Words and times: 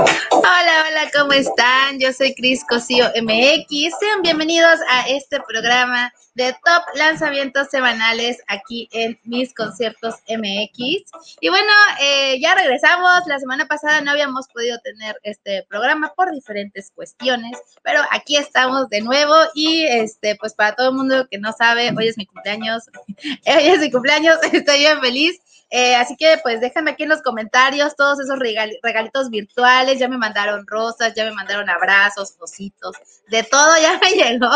Hola, 0.00 0.84
hola, 0.88 1.10
¿cómo 1.14 1.32
están? 1.32 1.98
Yo 1.98 2.10
soy 2.14 2.34
Cris 2.34 2.64
Cosío 2.64 3.04
MX. 3.22 3.98
Sean 4.00 4.22
bienvenidos 4.22 4.80
a 4.88 5.06
este 5.08 5.40
programa 5.46 6.10
de 6.34 6.52
top 6.64 6.82
lanzamientos 6.94 7.68
semanales 7.68 8.38
aquí 8.46 8.88
en 8.92 9.18
mis 9.24 9.52
conciertos 9.52 10.14
MX. 10.26 11.02
Y 11.40 11.48
bueno, 11.50 11.70
eh, 12.00 12.40
ya 12.40 12.54
regresamos. 12.54 13.26
La 13.26 13.38
semana 13.38 13.66
pasada 13.66 14.00
no 14.00 14.12
habíamos 14.12 14.48
podido 14.48 14.78
tener 14.78 15.16
este 15.22 15.66
programa 15.68 16.14
por 16.16 16.32
diferentes 16.32 16.90
cuestiones, 16.94 17.58
pero 17.82 18.00
aquí 18.10 18.36
estamos 18.36 18.88
de 18.88 19.02
nuevo 19.02 19.34
y 19.54 19.84
este, 19.84 20.36
pues 20.36 20.54
para 20.54 20.74
todo 20.76 20.90
el 20.90 20.96
mundo 20.96 21.28
que 21.30 21.38
no 21.38 21.52
sabe, 21.52 21.92
hoy 21.94 22.08
es 22.08 22.16
mi 22.16 22.24
cumpleaños. 22.24 22.84
hoy 23.18 23.34
es 23.44 23.80
mi 23.80 23.90
cumpleaños, 23.90 24.38
estoy 24.52 24.78
bien 24.78 25.00
feliz. 25.00 25.40
Eh, 25.70 25.94
así 25.94 26.16
que 26.16 26.38
pues 26.42 26.60
déjame 26.60 26.90
aquí 26.90 27.04
en 27.04 27.08
los 27.08 27.22
comentarios 27.22 27.94
todos 27.94 28.18
esos 28.20 28.38
regalitos 28.38 29.30
virtuales. 29.30 29.98
Ya 29.98 30.08
me 30.08 30.18
mandaron 30.18 30.66
rosas, 30.66 31.14
ya 31.14 31.24
me 31.24 31.32
mandaron 31.32 31.70
abrazos, 31.70 32.34
ositos, 32.40 32.96
de 33.28 33.42
todo 33.44 33.74
ya 33.80 33.98
me 33.98 34.10
llegó. 34.10 34.50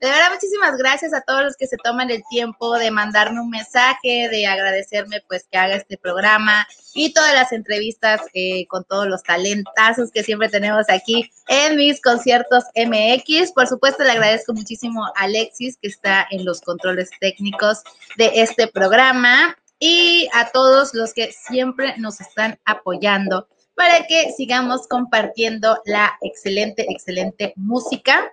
De 0.00 0.08
verdad, 0.08 0.30
muchísimas 0.32 0.76
gracias 0.76 1.12
a 1.12 1.22
todos 1.22 1.42
los 1.42 1.56
que 1.56 1.66
se 1.66 1.76
toman 1.78 2.10
el 2.10 2.22
tiempo 2.30 2.76
de 2.78 2.90
mandarme 2.90 3.40
un 3.40 3.50
mensaje, 3.50 4.28
de 4.28 4.46
agradecerme 4.46 5.22
pues 5.28 5.46
que 5.50 5.58
haga 5.58 5.74
este 5.74 5.98
programa 5.98 6.66
y 6.94 7.12
todas 7.12 7.34
las 7.34 7.52
entrevistas 7.52 8.20
eh, 8.34 8.66
con 8.68 8.84
todos 8.84 9.06
los 9.06 9.22
talentazos 9.22 10.10
que 10.12 10.22
siempre 10.22 10.48
tenemos 10.48 10.86
aquí 10.88 11.30
en 11.48 11.76
mis 11.76 12.00
conciertos 12.00 12.64
MX. 12.76 13.52
Por 13.52 13.66
supuesto, 13.66 14.04
le 14.04 14.12
agradezco 14.12 14.52
muchísimo 14.52 15.04
a 15.06 15.12
Alexis 15.16 15.76
que 15.80 15.88
está 15.88 16.26
en 16.30 16.44
los 16.44 16.60
controles 16.60 17.10
técnicos 17.20 17.82
de 18.16 18.30
este 18.34 18.68
programa 18.68 19.56
y 19.84 20.28
a 20.32 20.52
todos 20.52 20.94
los 20.94 21.12
que 21.12 21.32
siempre 21.32 21.98
nos 21.98 22.20
están 22.20 22.56
apoyando 22.64 23.48
para 23.74 24.06
que 24.06 24.30
sigamos 24.30 24.86
compartiendo 24.86 25.76
la 25.86 26.12
excelente, 26.20 26.86
excelente 26.88 27.52
música. 27.56 28.30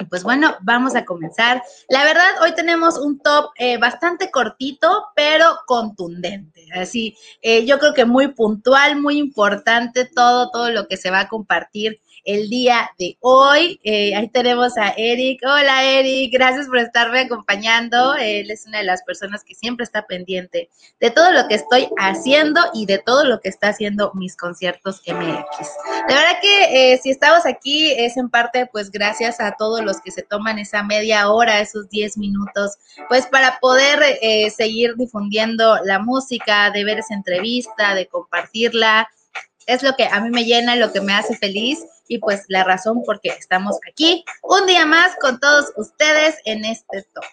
Y 0.00 0.04
pues 0.06 0.24
bueno, 0.24 0.56
vamos 0.62 0.96
a 0.96 1.04
comenzar. 1.04 1.62
La 1.88 2.02
verdad, 2.02 2.42
hoy 2.42 2.56
tenemos 2.56 2.98
un 2.98 3.20
top 3.20 3.52
eh, 3.56 3.78
bastante 3.78 4.32
cortito, 4.32 5.04
pero 5.14 5.60
contundente. 5.64 6.66
Así, 6.74 7.16
eh, 7.40 7.64
yo 7.64 7.78
creo 7.78 7.94
que 7.94 8.04
muy 8.04 8.34
puntual, 8.34 9.00
muy 9.00 9.16
importante 9.16 10.06
todo, 10.06 10.50
todo 10.50 10.70
lo 10.70 10.88
que 10.88 10.96
se 10.96 11.12
va 11.12 11.20
a 11.20 11.28
compartir 11.28 12.00
el 12.24 12.48
día 12.48 12.90
de 12.98 13.16
hoy. 13.20 13.80
Eh, 13.84 14.14
ahí 14.14 14.28
tenemos 14.28 14.76
a 14.76 14.94
Eric. 14.96 15.40
Hola 15.44 15.84
Eric, 15.84 16.32
gracias 16.32 16.66
por 16.66 16.78
estarme 16.78 17.20
acompañando. 17.20 18.14
Él 18.14 18.50
es 18.50 18.66
una 18.66 18.78
de 18.78 18.84
las 18.84 19.02
personas 19.02 19.44
que 19.44 19.54
siempre 19.54 19.84
está 19.84 20.06
pendiente 20.06 20.68
de 21.00 21.10
todo 21.10 21.32
lo 21.32 21.48
que 21.48 21.54
estoy 21.54 21.88
haciendo 21.98 22.60
y 22.74 22.86
de 22.86 22.98
todo 22.98 23.24
lo 23.24 23.40
que 23.40 23.48
está 23.48 23.68
haciendo 23.68 24.12
mis 24.14 24.36
conciertos 24.36 25.02
MX. 25.06 25.68
De 26.08 26.14
verdad 26.14 26.40
que 26.40 26.92
eh, 26.92 27.00
si 27.02 27.10
estamos 27.10 27.46
aquí 27.46 27.92
es 27.92 28.16
en 28.16 28.28
parte 28.28 28.66
pues 28.66 28.90
gracias 28.90 29.40
a 29.40 29.56
todos 29.56 29.82
los 29.82 30.00
que 30.00 30.10
se 30.10 30.22
toman 30.22 30.58
esa 30.58 30.82
media 30.82 31.30
hora, 31.30 31.60
esos 31.60 31.88
10 31.88 32.18
minutos, 32.18 32.76
pues 33.08 33.26
para 33.26 33.58
poder 33.60 34.18
eh, 34.20 34.50
seguir 34.50 34.94
difundiendo 34.96 35.78
la 35.84 35.98
música, 35.98 36.70
de 36.70 36.84
ver 36.84 36.98
esa 36.98 37.14
entrevista, 37.14 37.94
de 37.94 38.06
compartirla 38.06 39.08
es 39.66 39.82
lo 39.82 39.94
que 39.94 40.06
a 40.06 40.20
mí 40.20 40.30
me 40.30 40.44
llena, 40.44 40.74
lo 40.76 40.92
que 40.92 41.00
me 41.00 41.12
hace 41.12 41.36
feliz 41.36 41.78
y 42.10 42.18
pues 42.18 42.44
la 42.48 42.64
razón 42.64 43.02
por 43.04 43.20
qué 43.20 43.28
estamos 43.28 43.78
aquí 43.88 44.24
un 44.42 44.66
día 44.66 44.84
más 44.84 45.14
con 45.20 45.38
todos 45.38 45.72
ustedes 45.76 46.36
en 46.44 46.64
este 46.64 47.06
top. 47.14 47.24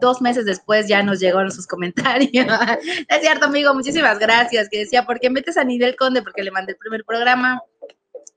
dos 0.00 0.20
meses 0.22 0.44
después 0.44 0.88
ya 0.88 1.02
nos 1.02 1.20
llegaron 1.20 1.50
sus 1.50 1.66
comentarios. 1.66 2.46
es 3.08 3.20
cierto, 3.20 3.46
amigo, 3.46 3.74
muchísimas 3.74 4.18
gracias. 4.18 4.68
Que 4.68 4.80
decía, 4.80 5.04
¿por 5.04 5.20
qué 5.20 5.30
metes 5.30 5.56
a 5.56 5.64
Nidel 5.64 5.96
Conde? 5.96 6.22
Porque 6.22 6.42
le 6.42 6.50
mandé 6.50 6.72
el 6.72 6.78
primer 6.78 7.04
programa. 7.04 7.62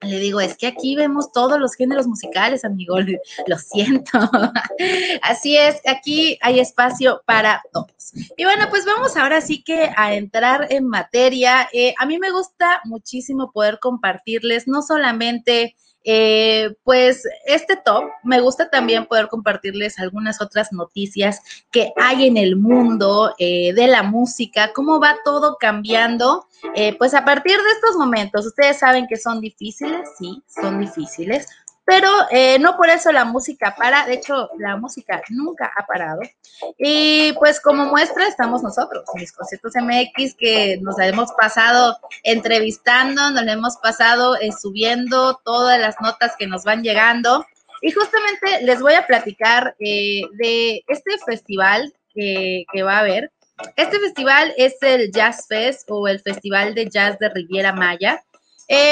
Le 0.04 0.20
digo, 0.20 0.40
es 0.40 0.58
que 0.58 0.68
aquí 0.68 0.96
vemos 0.96 1.32
todos 1.32 1.60
los 1.60 1.76
géneros 1.76 2.08
musicales, 2.08 2.66
amigo, 2.66 2.98
lo 3.48 3.58
siento. 3.58 4.20
Así 5.22 5.58
es, 5.58 5.82
aquí 5.86 6.38
hay 6.42 6.60
espacio 6.60 7.22
para 7.26 7.62
todos. 7.72 8.14
Y 8.38 8.44
bueno, 8.44 8.68
pues 8.70 8.86
vamos 8.86 9.18
ahora 9.18 9.42
sí 9.42 9.64
que 9.64 9.92
a 9.96 10.14
entrar 10.14 10.68
en 10.70 10.88
materia. 10.88 11.68
Eh, 11.74 11.94
a 11.98 12.06
mí 12.06 12.20
me 12.20 12.32
gusta 12.32 12.82
muchísimo 12.86 13.52
poder 13.52 13.80
compartirles 13.80 14.68
no 14.68 14.82
solamente 14.82 15.76
eh, 16.04 16.76
pues 16.84 17.24
este 17.46 17.78
top, 17.78 18.04
me 18.24 18.42
gusta 18.42 18.70
también 18.70 19.06
poder 19.06 19.28
compartirles 19.28 20.00
algunas 20.00 20.42
otras 20.42 20.72
noticias 20.72 21.40
que 21.72 21.94
hay 21.96 22.28
en 22.28 22.38
el 22.38 22.56
mundo 22.56 23.34
eh, 23.38 23.74
de 23.74 23.88
la 23.88 24.04
música, 24.04 24.72
cómo 24.74 25.00
va 25.00 25.18
todo 25.24 25.58
cambiando. 25.60 26.48
Eh, 26.76 26.96
pues 26.98 27.14
a 27.14 27.26
partir 27.26 27.56
de 27.58 27.72
estos 27.76 27.98
momentos, 27.98 28.46
ustedes 28.46 28.80
saben 28.80 29.08
que 29.08 29.18
son 29.18 29.42
difíciles, 29.42 30.10
sí, 30.18 30.42
son 30.48 30.80
difíciles, 30.80 31.48
pero 31.86 32.10
eh, 32.32 32.58
no 32.60 32.78
por 32.78 32.90
eso 32.90 33.12
la 33.12 33.26
música 33.26 33.76
para, 33.76 34.06
de 34.06 34.14
hecho 34.14 34.50
la 34.58 34.78
música 34.78 35.22
nunca 35.30 35.72
ha 35.76 35.86
parado. 35.86 36.22
Y 36.78 37.34
pues 37.34 37.60
como 37.60 37.86
muestra 37.86 38.28
estamos 38.28 38.64
nosotros, 38.64 39.04
mis 39.16 39.34
conciertos 39.34 39.74
MX 39.76 40.36
que 40.36 40.78
nos 40.82 40.98
hemos 41.00 41.34
pasado 41.34 41.98
entrevistando, 42.24 43.32
nos 43.32 43.46
hemos 43.48 43.78
pasado 43.78 44.38
eh, 44.38 44.52
subiendo 44.54 45.42
todas 45.44 45.80
las 45.80 45.96
notas 46.00 46.36
que 46.38 46.48
nos 46.48 46.64
van 46.64 46.84
llegando. 46.84 47.46
Y 47.82 47.92
justamente 47.92 48.62
les 48.62 48.80
voy 48.80 48.94
a 48.94 49.06
platicar 49.06 49.76
eh, 49.80 50.22
de 50.40 50.86
este 50.88 51.18
festival 51.26 51.94
que, 52.14 52.64
que 52.72 52.84
va 52.84 52.98
a 52.98 53.00
haber. 53.00 53.30
Este 53.76 54.00
festival 54.00 54.54
es 54.56 54.78
el 54.82 55.12
Jazz 55.12 55.48
Fest 55.50 55.90
o 55.92 56.08
el 56.08 56.22
Festival 56.22 56.76
de 56.76 56.90
Jazz 56.90 57.20
de 57.20 57.28
Riviera 57.28 57.74
Maya. 57.74 58.24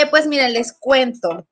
pues 0.09 0.27
miren, 0.27 0.51
les 0.51 0.73
cuento. 0.73 1.47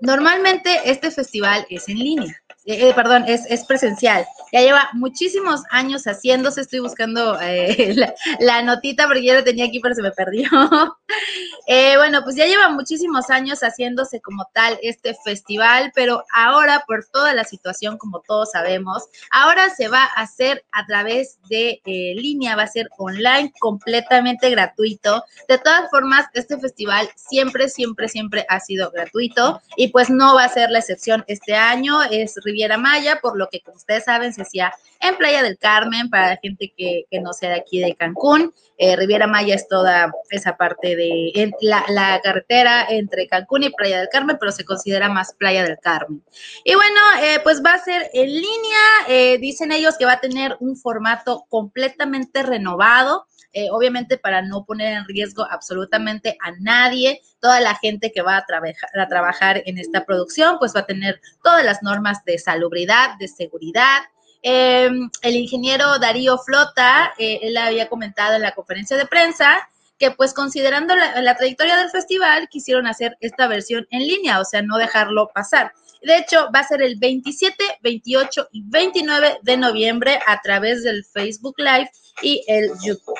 Normalmente 0.00 0.70
este 0.86 1.10
festival 1.10 1.66
es 1.68 1.90
en 1.90 1.98
línea, 1.98 2.42
eh, 2.68 2.90
eh, 2.90 2.92
perdón, 2.92 3.24
es, 3.26 3.46
es, 3.48 3.64
presencial. 3.64 4.26
Ya 4.52 4.60
lleva 4.60 4.90
muchísimos 4.92 5.62
años 5.70 6.04
haciéndose. 6.04 6.60
Estoy 6.60 6.80
buscando 6.80 7.40
eh, 7.40 7.96
la, 8.40 8.62
notita 8.62 9.06
porque 9.06 9.24
ya 9.24 9.36
la 9.36 9.42
tenía 9.42 9.64
aquí, 9.64 9.80
pero 9.80 9.94
se 9.94 10.02
me 10.02 10.10
perdió. 10.10 10.50
bueno, 11.96 12.22
pues 12.24 12.36
ya 12.36 12.44
lleva 12.44 12.68
muchísimos 12.68 13.30
años 13.30 13.60
haciéndose 13.60 14.20
como 14.20 14.46
tal 14.52 14.78
este 14.82 15.16
festival, 15.24 15.92
pero 15.94 16.24
ahora 16.30 16.84
por 16.86 17.06
toda 17.06 17.32
la 17.32 17.44
situación, 17.44 17.96
como 17.96 18.20
todos 18.20 18.50
sabemos, 18.50 19.04
ahora 19.30 19.70
se 19.70 19.88
va 19.88 20.04
a 20.04 20.20
hacer 20.20 20.62
a 20.72 20.84
través 20.84 21.38
de 21.48 21.80
línea, 21.86 22.54
va 22.54 22.64
a 22.64 22.66
ser 22.66 22.90
online, 22.98 23.50
completamente 23.60 24.50
gratuito. 24.50 25.24
De 25.48 25.56
todas 25.56 25.88
formas, 25.90 26.26
este 26.34 26.58
festival 26.58 27.08
siempre, 27.16 27.70
siempre, 27.70 28.10
siempre 28.10 28.44
ha 28.50 28.60
sido 28.60 28.90
gratuito 28.90 29.62
y 29.74 29.88
pues 29.88 30.10
no 30.10 30.34
va 30.34 30.44
a 30.44 30.48
ser 30.50 30.70
la 30.70 30.80
excepción 30.80 31.24
este 31.28 31.54
año. 31.54 32.02
Es 32.02 32.34
Maya, 32.78 33.20
por 33.22 33.38
lo 33.38 33.48
que 33.48 33.60
como 33.60 33.76
ustedes 33.76 34.04
saben 34.04 34.32
se 34.32 34.42
hacía 34.42 34.72
en 35.00 35.16
Playa 35.16 35.42
del 35.42 35.58
Carmen 35.58 36.10
para 36.10 36.30
la 36.30 36.36
gente 36.36 36.72
que, 36.76 37.06
no 37.20 37.32
sea 37.32 37.50
de 37.50 37.56
aquí 37.56 37.80
de 37.80 37.94
Cancún. 37.94 38.52
Eh, 38.78 38.96
Riviera 38.96 39.26
Maya 39.26 39.54
es 39.54 39.68
toda 39.68 40.12
esa 40.30 40.56
parte 40.56 40.96
de 40.96 41.52
la, 41.60 42.20
carretera 42.22 42.86
entre 42.88 43.28
Cancún 43.28 43.64
y 43.64 43.70
Playa 43.70 43.98
del 43.98 44.08
Carmen, 44.08 44.36
pero 44.38 44.52
se 44.52 44.64
considera 44.64 45.08
más 45.08 45.34
Playa 45.34 45.62
del 45.62 45.78
Carmen. 45.78 46.22
Y 46.64 46.74
bueno, 46.74 47.00
eh, 47.22 47.40
pues 47.42 47.62
va 47.64 47.74
a 47.74 47.84
ser 47.84 48.10
en 48.12 48.28
línea, 48.28 48.78
eh, 49.08 49.38
dicen 49.38 49.72
ellos 49.72 49.96
que 49.98 50.04
va 50.04 50.12
a 50.14 50.20
tener 50.20 50.56
un 50.60 50.76
formato 50.76 51.44
completamente 51.48 52.42
renovado. 52.42 53.26
obviamente 53.72 54.18
para 54.18 54.40
no 54.42 54.64
poner 54.64 54.92
en 54.92 55.04
riesgo 55.06 55.44
absolutamente 55.50 56.36
a 56.40 56.52
nadie, 56.60 57.20
toda 57.40 57.60
la 57.60 57.74
gente 57.76 58.12
que 58.12 58.22
va 58.22 58.36
a, 58.36 59.06
trabajar 59.08 59.62
en 59.66 59.78
esta 59.78 60.04
producción, 60.04 60.58
pues 60.58 60.74
va 60.74 60.80
a 60.80 60.86
tener 60.86 61.20
todas 61.42 61.64
las 61.64 61.82
normas 61.82 62.24
de 62.24 62.38
salubridad, 62.38 63.16
de 63.18 63.28
seguridad, 63.28 64.02
Em, 64.42 65.10
el 65.22 65.36
ingeniero 65.36 65.98
Darío 65.98 66.38
Flota, 66.38 67.12
eh, 67.18 67.40
él 67.42 67.56
había 67.56 67.88
comentado 67.88 68.36
en 68.36 68.42
la 68.42 68.54
conferencia 68.54 68.96
de 68.96 69.06
prensa 69.06 69.68
que 69.98 70.12
pues 70.12 70.32
considerando 70.32 70.94
la, 70.94 71.36
trayectoria 71.36 71.76
del 71.76 71.90
festival 71.90 72.48
quisieron 72.48 72.86
hacer 72.86 73.16
esta 73.20 73.48
versión 73.48 73.84
en 73.90 74.06
línea, 74.06 74.38
o 74.38 74.44
sea, 74.44 74.62
no 74.62 74.78
dejarlo 74.78 75.28
pasar. 75.34 75.72
De 76.02 76.16
hecho, 76.16 76.48
va 76.54 76.60
a 76.60 76.68
ser 76.68 76.82
el 76.82 77.00
27, 77.00 77.56
28 77.82 78.48
y 78.52 78.62
29 78.64 79.40
de 79.42 79.56
noviembre 79.56 80.20
a 80.24 80.40
través 80.40 80.84
del 80.84 81.04
Facebook 81.04 81.56
Live 81.58 81.90
y 82.22 82.44
el 82.46 82.70
YouTube. 82.80 83.18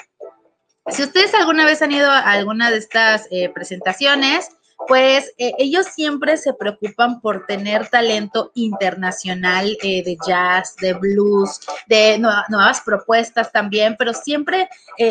Si 0.91 1.03
ustedes 1.03 1.35
alguna 1.35 1.67
vez 1.67 1.83
han 1.83 1.93
ido 1.93 2.11
a 2.11 2.21
alguna 2.21 2.71
de 2.71 2.79
estas 2.79 3.27
eh, 3.31 3.51
presentaciones, 3.51 4.49
pues 4.87 5.35
eh, 5.37 5.53
ellos 5.59 5.87
siempre 5.87 6.37
se 6.39 6.55
preocupan 6.55 7.21
por 7.21 7.45
tener 7.47 7.89
talento 7.89 8.53
internacional 8.55 9.77
eh, 9.83 10.03
de 10.03 10.17
jazz, 10.27 10.77
de 10.77 10.95
blues, 10.95 11.61
de 11.89 12.19
nuevas 12.19 12.81
propuestas 12.81 13.53
también, 13.53 13.97
pero 13.99 14.15
siempre 14.15 14.69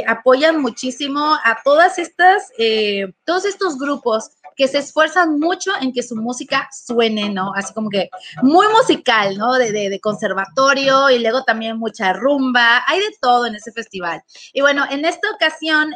apoyan 0.07 0.61
muchísimo 0.61 1.37
a 1.43 1.59
todas 1.63 1.99
estas, 1.99 2.49
todos 3.23 3.45
estos 3.45 3.77
grupos 3.77 4.31
que 4.57 4.67
se 4.67 4.79
esfuerzan 4.79 5.39
mucho 5.39 5.71
en 5.79 5.93
que 5.93 6.03
su 6.03 6.15
música 6.15 6.67
suene, 6.73 7.29
¿no? 7.29 7.53
Así 7.55 7.73
como 7.73 7.89
que 7.89 8.09
muy 8.41 8.67
musical, 8.69 9.37
¿no? 9.37 9.53
De, 9.53 9.71
de, 9.71 9.99
conservatorio 9.99 11.09
y 11.09 11.19
luego 11.19 11.43
también 11.43 11.77
mucha 11.77 12.13
rumba, 12.13 12.83
hay 12.87 12.99
de 12.99 13.15
todo 13.21 13.45
en 13.45 13.55
ese 13.55 13.71
festival. 13.71 14.23
Y 14.53 14.61
bueno, 14.61 14.85
en 14.89 15.05
esta 15.05 15.29
ocasión, 15.31 15.93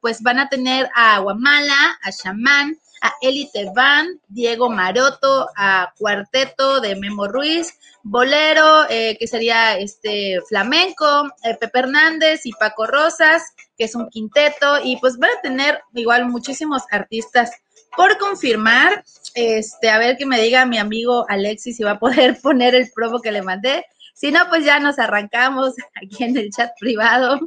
pues 0.00 0.22
van 0.22 0.38
a 0.38 0.48
tener 0.48 0.88
a 0.94 1.18
Guamala, 1.18 1.98
a 2.02 2.10
Shaman, 2.10 2.78
a 3.02 3.12
Elite 3.20 3.70
Van, 3.74 4.20
Diego 4.28 4.70
Maroto, 4.70 5.48
a 5.56 5.92
Cuarteto 5.98 6.80
de 6.80 6.96
Memo 6.96 7.26
Ruiz, 7.26 7.78
Bolero, 8.02 8.88
eh, 8.88 9.16
que 9.18 9.26
sería 9.26 9.78
este 9.78 10.40
flamenco, 10.48 11.24
eh, 11.42 11.56
Pepe 11.58 11.80
Hernández 11.80 12.46
y 12.46 12.52
Paco 12.52 12.86
Rosas, 12.86 13.42
que 13.76 13.84
es 13.84 13.94
un 13.94 14.08
quinteto, 14.08 14.78
y 14.82 14.96
pues 14.98 15.18
van 15.18 15.30
a 15.38 15.40
tener 15.42 15.80
igual 15.94 16.26
muchísimos 16.26 16.82
artistas 16.90 17.50
por 17.96 18.18
confirmar. 18.18 19.04
Este, 19.34 19.90
a 19.90 19.98
ver 19.98 20.16
que 20.16 20.26
me 20.26 20.40
diga 20.40 20.66
mi 20.66 20.78
amigo 20.78 21.26
Alexis 21.28 21.76
si 21.76 21.82
va 21.82 21.92
a 21.92 21.98
poder 21.98 22.38
poner 22.42 22.74
el 22.74 22.90
promo 22.94 23.20
que 23.20 23.32
le 23.32 23.42
mandé. 23.42 23.84
Si 24.14 24.30
no, 24.30 24.48
pues 24.48 24.64
ya 24.64 24.80
nos 24.80 24.98
arrancamos 24.98 25.74
aquí 25.94 26.24
en 26.24 26.36
el 26.36 26.50
chat 26.50 26.70
privado. 26.78 27.40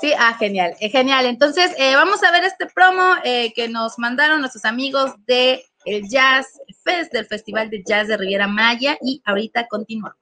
Sí, 0.00 0.12
ah, 0.18 0.36
genial, 0.38 0.76
eh, 0.80 0.90
genial. 0.90 1.26
Entonces, 1.26 1.72
eh, 1.78 1.94
vamos 1.96 2.22
a 2.22 2.30
ver 2.30 2.44
este 2.44 2.66
promo 2.66 3.02
eh, 3.24 3.52
que 3.54 3.68
nos 3.68 3.98
mandaron 3.98 4.40
nuestros 4.40 4.64
amigos 4.64 5.12
de 5.26 5.64
el 5.84 6.08
Jazz 6.08 6.46
Fest, 6.84 7.12
del 7.12 7.26
Festival 7.26 7.70
de 7.70 7.82
Jazz 7.84 8.08
de 8.08 8.16
Riviera 8.16 8.46
Maya, 8.46 8.98
y 9.00 9.22
ahorita 9.24 9.66
continuamos. 9.68 10.16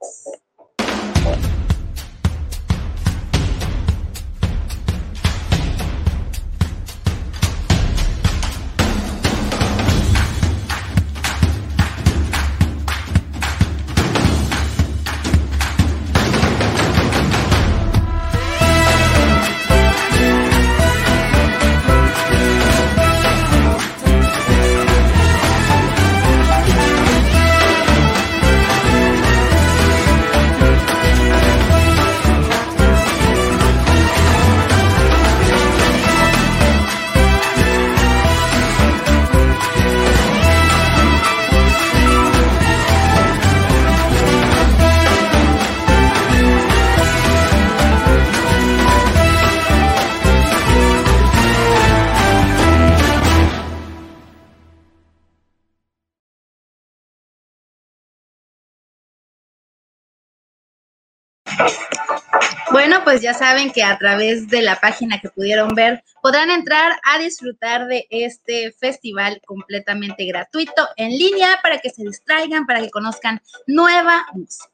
Pues 63.14 63.22
ya 63.22 63.32
saben 63.32 63.70
que 63.70 63.84
a 63.84 63.96
través 63.96 64.48
de 64.48 64.60
la 64.60 64.80
página 64.80 65.20
que 65.20 65.28
pudieron 65.28 65.68
ver 65.68 66.02
podrán 66.20 66.50
entrar 66.50 66.98
a 67.04 67.16
disfrutar 67.20 67.86
de 67.86 68.08
este 68.10 68.72
festival 68.72 69.40
completamente 69.46 70.24
gratuito 70.26 70.88
en 70.96 71.10
línea 71.10 71.60
para 71.62 71.78
que 71.78 71.90
se 71.90 72.02
distraigan, 72.02 72.66
para 72.66 72.80
que 72.80 72.90
conozcan 72.90 73.40
nueva 73.68 74.26
música. 74.32 74.68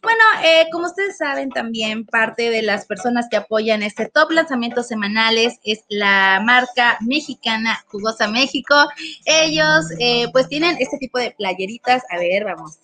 Bueno, 0.00 0.22
eh, 0.42 0.68
como 0.72 0.86
ustedes 0.86 1.18
saben 1.18 1.50
también, 1.50 2.06
parte 2.06 2.48
de 2.48 2.62
las 2.62 2.86
personas 2.86 3.26
que 3.30 3.36
apoyan 3.36 3.82
este 3.82 4.08
top 4.08 4.30
lanzamientos 4.30 4.88
semanales 4.88 5.58
es 5.62 5.84
la 5.90 6.40
marca 6.42 6.96
mexicana 7.02 7.84
Jugosa 7.88 8.26
México. 8.26 8.74
Ellos 9.26 9.84
eh, 9.98 10.28
pues 10.32 10.48
tienen 10.48 10.76
este 10.80 10.96
tipo 10.96 11.18
de 11.18 11.32
playeritas. 11.32 12.04
A 12.08 12.16
ver, 12.16 12.44
vamos. 12.44 12.78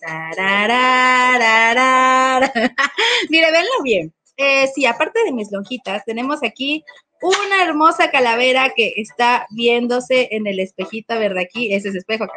Mire, 3.29 3.51
venlo 3.51 3.81
bien. 3.83 4.13
Eh, 4.41 4.71
sí, 4.73 4.85
aparte 4.85 5.21
de 5.25 5.33
mis 5.33 5.51
lonjitas, 5.51 6.05
tenemos 6.05 6.39
aquí 6.43 6.85
una 7.21 7.61
hermosa 7.61 8.09
calavera 8.09 8.71
que 8.73 8.93
está 8.95 9.45
viéndose 9.49 10.29
en 10.31 10.47
el 10.47 10.61
espejito, 10.61 11.19
¿verdad? 11.19 11.43
Aquí, 11.43 11.73
ese 11.73 11.89
es 11.89 11.95
espejo 11.95 12.23
acá. 12.23 12.35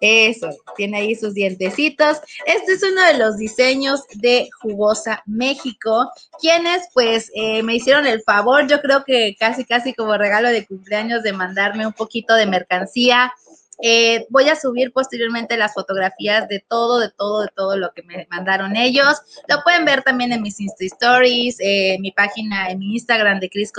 Eso, 0.00 0.48
tiene 0.76 0.98
ahí 0.98 1.14
sus 1.14 1.32
dientecitos. 1.34 2.18
Este 2.46 2.72
es 2.72 2.82
uno 2.82 3.00
de 3.04 3.18
los 3.18 3.36
diseños 3.36 4.00
de 4.14 4.48
Jugosa 4.60 5.22
México, 5.24 6.10
quienes 6.40 6.88
pues 6.94 7.30
eh, 7.36 7.62
me 7.62 7.76
hicieron 7.76 8.08
el 8.08 8.22
favor, 8.22 8.66
yo 8.66 8.80
creo 8.80 9.04
que 9.04 9.36
casi, 9.38 9.64
casi 9.64 9.94
como 9.94 10.16
regalo 10.16 10.48
de 10.48 10.66
cumpleaños 10.66 11.22
de 11.22 11.32
mandarme 11.32 11.86
un 11.86 11.92
poquito 11.92 12.34
de 12.34 12.46
mercancía 12.46 13.32
eh, 13.82 14.26
voy 14.30 14.48
a 14.48 14.56
subir 14.56 14.92
posteriormente 14.92 15.56
las 15.56 15.74
fotografías 15.74 16.48
de 16.48 16.64
todo, 16.66 17.00
de 17.00 17.10
todo, 17.10 17.42
de 17.42 17.48
todo 17.54 17.76
lo 17.76 17.92
que 17.92 18.02
me 18.02 18.26
mandaron 18.30 18.76
ellos. 18.76 19.16
Lo 19.48 19.62
pueden 19.62 19.84
ver 19.84 20.02
también 20.02 20.32
en 20.32 20.42
mis 20.42 20.60
Insta 20.60 20.84
Stories, 20.84 21.56
eh, 21.60 21.96
mi 22.00 22.12
página, 22.12 22.70
en 22.70 22.78
mi 22.78 22.94
Instagram 22.94 23.40
de 23.40 23.48
Cris. 23.48 23.72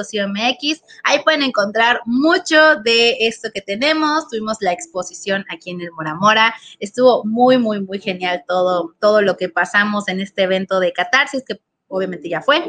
Ahí 1.04 1.20
pueden 1.24 1.44
encontrar 1.44 2.02
mucho 2.06 2.76
de 2.84 3.18
esto 3.20 3.50
que 3.54 3.62
tenemos. 3.62 4.28
Tuvimos 4.28 4.58
la 4.62 4.72
exposición 4.72 5.46
aquí 5.50 5.72
en 5.72 5.82
el 5.82 5.92
Mora 5.92 6.16
Mora. 6.16 6.56
Estuvo 6.80 7.24
muy, 7.26 7.58
muy, 7.58 7.82
muy 7.82 8.00
genial 8.00 8.44
todo, 8.48 8.96
todo 9.00 9.22
lo 9.22 9.38
que 9.38 9.50
pasamos 9.50 10.08
en 10.08 10.22
este 10.22 10.44
evento 10.44 10.80
de 10.80 10.94
catarsis 10.94 11.44
que 11.46 11.60
obviamente 11.88 12.30
ya 12.30 12.42
fue. 12.42 12.64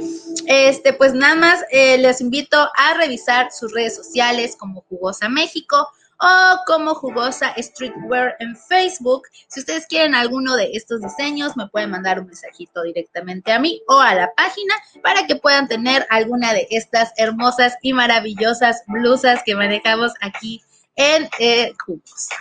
Este, 0.47 0.93
pues 0.93 1.15
nada 1.15 1.37
más 1.37 1.65
eh, 1.71 1.97
les 1.99 2.21
invito 2.21 2.59
a 2.59 2.95
revisar 2.99 3.53
sus 3.53 3.73
redes 3.73 3.97
sociales 3.97 4.57
como 4.59 4.83
Jugosa 4.89 5.29
México 5.29 5.89
o 6.23 6.64
como 6.67 6.95
Jugosa 6.95 7.52
Streetwear 7.59 8.37
en 8.38 8.57
Facebook. 8.57 9.25
Si 9.49 9.61
ustedes 9.61 9.87
quieren 9.87 10.14
alguno 10.14 10.57
de 10.57 10.71
estos 10.73 11.00
diseños, 11.00 11.57
me 11.57 11.67
pueden 11.69 11.91
mandar 11.91 12.21
un 12.21 12.26
mensajito 12.26 12.83
directamente 12.83 13.52
a 13.52 13.59
mí 13.59 13.83
o 13.88 13.99
a 13.99 14.14
la 14.14 14.33
página 14.35 14.75
para 15.02 15.26
que 15.26 15.37
puedan 15.37 15.67
tener 15.67 16.07
alguna 16.11 16.52
de 16.52 16.69
estas 16.71 17.12
hermosas 17.17 17.75
y 17.83 17.93
maravillosas 17.93 18.83
blusas 18.87 19.41
que 19.45 19.57
manejamos 19.57 20.12
aquí 20.21 20.62
en 20.95 21.29
eh, 21.38 21.73
Jugosa. 21.85 22.37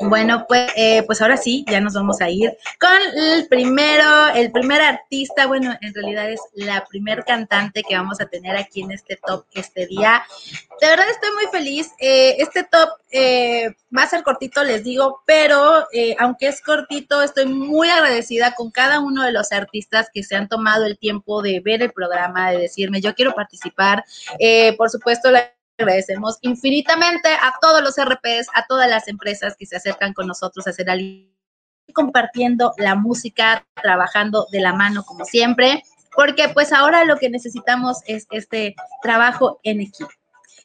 Bueno, 0.00 0.44
pues, 0.46 0.70
eh, 0.76 1.02
pues 1.04 1.20
ahora 1.20 1.36
sí, 1.36 1.64
ya 1.68 1.80
nos 1.80 1.94
vamos 1.94 2.20
a 2.20 2.30
ir 2.30 2.56
con 2.78 2.90
el 3.16 3.48
primero, 3.48 4.28
el 4.34 4.52
primer 4.52 4.80
artista, 4.80 5.46
bueno, 5.46 5.76
en 5.80 5.92
realidad 5.92 6.30
es 6.30 6.40
la 6.54 6.84
primer 6.84 7.24
cantante 7.24 7.82
que 7.82 7.96
vamos 7.96 8.20
a 8.20 8.26
tener 8.26 8.56
aquí 8.56 8.82
en 8.82 8.92
este 8.92 9.16
top 9.16 9.44
este 9.54 9.86
día. 9.86 10.22
De 10.80 10.86
verdad 10.86 11.06
estoy 11.10 11.30
muy 11.32 11.46
feliz. 11.50 11.90
Eh, 11.98 12.36
este 12.38 12.62
top 12.62 12.90
eh, 13.10 13.74
va 13.96 14.04
a 14.04 14.08
ser 14.08 14.22
cortito, 14.22 14.62
les 14.62 14.84
digo, 14.84 15.22
pero 15.26 15.86
aunque 16.18 16.46
es 16.46 16.62
cortito, 16.62 17.22
estoy 17.22 17.46
muy 17.46 17.88
agradecida 17.88 18.54
con 18.54 18.70
cada 18.70 19.00
uno 19.00 19.24
de 19.24 19.32
los 19.32 19.50
artistas 19.50 20.10
que 20.14 20.22
se 20.22 20.36
han 20.36 20.48
tomado 20.48 20.86
el 20.86 20.96
tiempo 20.96 21.42
de 21.42 21.60
ver 21.60 21.82
el 21.82 21.92
programa, 21.92 22.52
de 22.52 22.58
decirme, 22.58 23.00
yo 23.00 23.14
quiero 23.14 23.34
participar. 23.34 24.04
por 24.76 24.90
supuesto, 24.90 25.30
la 25.32 25.57
agradecemos 25.78 26.38
infinitamente 26.42 27.28
a 27.28 27.54
todos 27.60 27.82
los 27.82 27.96
RPs, 27.96 28.48
a 28.54 28.66
todas 28.66 28.88
las 28.88 29.08
empresas 29.08 29.54
que 29.56 29.66
se 29.66 29.76
acercan 29.76 30.12
con 30.12 30.26
nosotros 30.26 30.66
a 30.66 30.70
hacer 30.70 30.90
algo 30.90 31.28
compartiendo 31.94 32.74
la 32.76 32.94
música, 32.94 33.66
trabajando 33.80 34.46
de 34.52 34.60
la 34.60 34.74
mano 34.74 35.04
como 35.04 35.24
siempre, 35.24 35.82
porque 36.14 36.48
pues 36.48 36.72
ahora 36.72 37.04
lo 37.04 37.16
que 37.16 37.30
necesitamos 37.30 37.98
es 38.06 38.26
este 38.30 38.74
trabajo 39.02 39.60
en 39.62 39.80
equipo. 39.80 40.10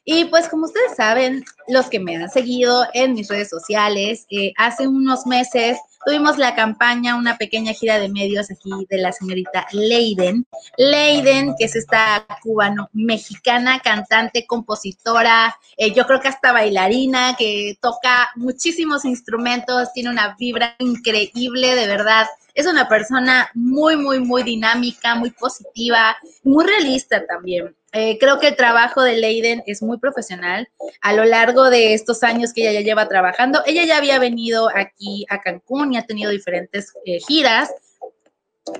Y 0.04 0.26
pues 0.26 0.48
como 0.48 0.66
ustedes 0.66 0.96
saben, 0.96 1.44
los 1.66 1.86
que 1.86 1.98
me 1.98 2.16
han 2.16 2.28
seguido 2.28 2.86
en 2.92 3.14
mis 3.14 3.28
redes 3.28 3.48
sociales, 3.48 4.26
eh, 4.30 4.52
hace 4.56 4.86
unos 4.86 5.26
meses 5.26 5.78
tuvimos 6.04 6.36
la 6.36 6.54
campaña, 6.54 7.16
una 7.16 7.38
pequeña 7.38 7.72
gira 7.72 7.98
de 7.98 8.10
medios 8.10 8.50
aquí 8.50 8.70
de 8.90 8.98
la 8.98 9.12
señorita 9.12 9.66
Leiden. 9.72 10.46
Leiden, 10.76 11.54
que 11.58 11.64
es 11.64 11.76
esta 11.76 12.26
cubano-mexicana, 12.42 13.80
cantante, 13.80 14.46
compositora, 14.46 15.56
eh, 15.78 15.94
yo 15.94 16.06
creo 16.06 16.20
que 16.20 16.28
hasta 16.28 16.52
bailarina, 16.52 17.34
que 17.36 17.78
toca 17.80 18.28
muchísimos 18.36 19.06
instrumentos, 19.06 19.92
tiene 19.94 20.10
una 20.10 20.36
vibra 20.38 20.76
increíble, 20.80 21.74
de 21.74 21.86
verdad. 21.86 22.26
Es 22.54 22.66
una 22.66 22.88
persona 22.88 23.50
muy, 23.54 23.96
muy, 23.96 24.20
muy 24.20 24.42
dinámica, 24.42 25.14
muy 25.14 25.30
positiva, 25.30 26.16
muy 26.44 26.64
realista 26.64 27.24
también. 27.26 27.74
Eh, 27.96 28.18
creo 28.18 28.40
que 28.40 28.48
el 28.48 28.56
trabajo 28.56 29.02
de 29.02 29.16
Leiden 29.16 29.62
es 29.66 29.80
muy 29.80 29.98
profesional. 29.98 30.68
A 31.00 31.12
lo 31.12 31.24
largo 31.24 31.70
de 31.70 31.94
estos 31.94 32.24
años 32.24 32.52
que 32.52 32.62
ella 32.62 32.80
ya 32.80 32.84
lleva 32.84 33.08
trabajando, 33.08 33.62
ella 33.66 33.84
ya 33.84 33.96
había 33.96 34.18
venido 34.18 34.68
aquí 34.74 35.24
a 35.30 35.40
Cancún 35.40 35.94
y 35.94 35.96
ha 35.96 36.04
tenido 36.04 36.32
diferentes 36.32 36.92
eh, 37.06 37.20
giras 37.20 37.70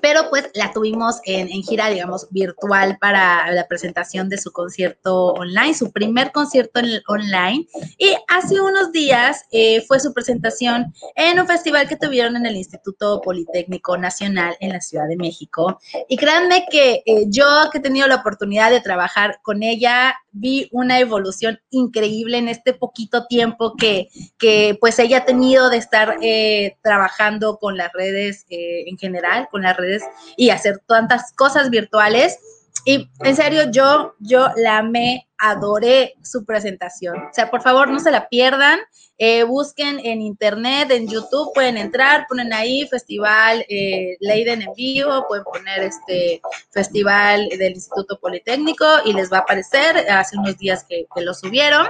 pero 0.00 0.31
pues 0.31 0.50
la 0.55 0.73
tuvimos 0.73 1.21
en, 1.25 1.49
gira, 1.62 1.88
digamos, 1.91 2.26
virtual 2.31 2.97
para 2.99 3.50
la 3.50 3.67
presentación 3.69 4.29
de 4.29 4.38
su 4.38 4.50
concierto 4.50 5.33
online, 5.35 5.75
su 5.75 5.93
primer 5.93 6.33
concierto 6.33 6.81
en 6.81 7.03
online. 7.07 7.67
Y 7.99 8.14
hace 8.29 8.61
unos 8.61 8.93
días 8.93 9.45
eh, 9.50 9.83
fue 9.87 10.00
su 10.00 10.14
presentación 10.14 10.95
en 11.17 11.38
un 11.38 11.47
festival 11.47 11.87
que 11.88 11.97
tuvieron 11.97 12.37
en 12.37 12.47
el 12.47 12.57
Instituto 12.57 13.21
Politécnico 13.21 13.99
Nacional 13.99 14.57
en 14.61 14.73
la 14.73 14.81
Ciudad 14.81 15.07
de 15.07 15.17
México. 15.17 15.79
Y 16.09 16.17
créanme 16.17 16.67
que 16.71 17.03
eh, 17.05 17.25
yo 17.29 17.45
que 17.71 17.79
he 17.79 17.83
tenido 17.83 18.07
la 18.07 18.17
oportunidad 18.17 18.71
de 18.71 18.81
trabajar 18.81 19.41
con 19.43 19.62
ella, 19.62 20.14
vi 20.35 20.69
una 20.73 20.99
evolución 20.99 21.59
increíble 21.71 22.38
en 22.38 22.49
este 22.49 22.75
poquito 22.75 23.26
tiempo 23.26 23.75
que, 23.76 24.09
que 24.37 24.76
pues 24.81 24.99
ella 24.99 25.19
ha 25.19 25.25
tenido 25.25 25.71
de 25.71 25.76
estar 25.79 26.17
eh, 26.21 26.76
trabajando 26.83 27.59
con 27.59 27.76
las 27.76 27.93
redes 27.93 28.45
en 28.49 28.99
general, 28.99 29.49
con 29.50 29.62
las 29.62 29.76
redes 29.76 30.03
y 30.37 30.50
hacer 30.50 30.83
tantas 30.87 31.33
cosas 31.33 31.71
virtuales. 31.71 32.38
Y 32.85 33.09
en 33.21 33.37
serio, 33.37 33.71
yo, 33.71 34.14
yo 34.19 34.49
la 34.57 34.79
amé, 34.79 35.29
adoré 35.45 36.15
su 36.23 36.45
presentación. 36.45 37.17
O 37.19 37.35
sea, 37.35 37.51
por 37.51 37.63
favor, 37.63 37.91
no 37.91 38.01
se 38.01 38.11
la 38.11 38.29
pierdan. 38.29 38.81
Eh, 39.19 39.45
busquen 39.45 40.01
en 40.03 40.21
internet, 40.23 40.91
en 40.91 41.09
YouTube, 41.09 41.53
pueden 41.55 41.77
entrar, 41.77 42.27
ponen 42.29 42.53
ahí 42.53 42.87
Festival 42.89 43.65
eh, 43.69 44.17
Leiden 44.21 44.63
en 44.63 44.73
vivo, 44.75 45.27
pueden 45.29 45.45
poner 45.45 45.83
este 45.83 46.41
Festival 46.71 47.49
del 47.51 47.75
Instituto 47.75 48.19
Politécnico 48.19 48.87
y 49.05 49.13
les 49.13 49.33
va 49.33 49.39
a 49.39 49.41
aparecer. 49.41 50.11
Hace 50.11 50.39
unos 50.39 50.57
días 50.59 50.85
que, 50.89 51.07
que 51.15 51.21
lo 51.23 51.35
subieron. 51.35 51.87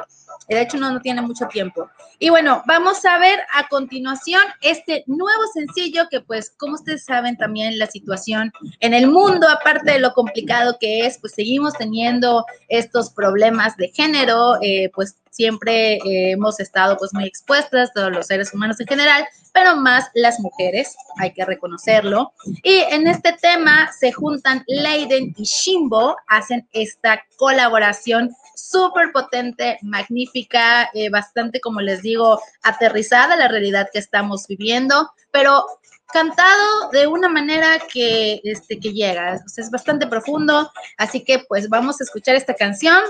De 0.49 0.61
hecho, 0.61 0.77
no, 0.77 0.91
no 0.91 1.01
tiene 1.01 1.23
mucho 1.23 1.47
tiempo. 1.47 1.89
Y 2.19 2.31
bueno, 2.31 2.63
vamos 2.67 3.05
a 3.05 3.19
ver 3.19 3.41
a 3.55 3.67
continuación 3.69 4.43
este 4.61 5.05
nuevo 5.07 5.43
sencillo 5.53 6.05
que 6.11 6.21
pues, 6.21 6.51
como 6.57 6.75
ustedes 6.75 7.05
saben 7.05 7.37
también 7.37 7.79
la 7.79 7.87
situación 7.87 8.53
en 8.81 8.95
el 8.95 9.07
mundo, 9.07 9.49
aparte 9.49 9.93
de 9.93 9.99
lo 9.99 10.13
complicado 10.13 10.77
que 10.81 11.07
es, 11.07 11.19
pues 11.19 11.35
seguimos 11.35 11.75
teniendo 11.75 12.45
estos 12.69 13.11
problemas 13.11 13.77
de 13.77 13.89
género, 13.89 14.57
eh, 14.63 14.91
pues 14.95 15.17
siempre 15.31 15.95
eh, 15.97 16.33
hemos 16.33 16.61
estado 16.61 16.97
pues 16.97 17.13
muy 17.13 17.25
expuestas, 17.25 17.93
todos 17.93 18.13
los 18.13 18.27
seres 18.27 18.55
humanos 18.55 18.79
en 18.81 18.87
general, 18.87 19.27
pero 19.53 19.77
más 19.77 20.09
las 20.15 20.39
mujeres, 20.41 20.97
hay 21.17 21.33
que 21.33 21.45
reconocerlo. 21.45 22.33
Y 22.63 22.79
en 22.91 23.07
este 23.07 23.33
tema 23.33 23.91
se 23.93 24.13
juntan 24.13 24.65
Leiden 24.67 25.35
y 25.37 25.45
Shimbo, 25.45 26.17
hacen 26.29 26.69
esta 26.73 27.23
colaboración 27.37 28.35
súper 28.55 29.13
potente, 29.13 29.79
magnífica, 29.83 30.91
eh, 30.95 31.11
bastante, 31.11 31.61
como 31.61 31.81
les 31.81 32.03
digo, 32.03 32.41
aterrizada 32.63 33.37
la 33.37 33.49
realidad 33.49 33.89
que 33.93 33.99
estamos 33.99 34.47
viviendo, 34.47 35.11
pero 35.31 35.65
cantado 36.13 36.91
de 36.93 37.07
una 37.07 37.29
manera 37.29 37.79
que, 37.93 38.41
este, 38.45 38.79
que 38.79 38.93
llega, 38.93 39.41
es 39.57 39.71
bastante 39.71 40.07
profundo, 40.07 40.71
así 40.97 41.25
que 41.25 41.41
pues 41.49 41.69
vamos 41.69 42.01
a 42.01 42.05
escuchar 42.05 42.37
esta 42.37 42.55
canción 42.55 43.03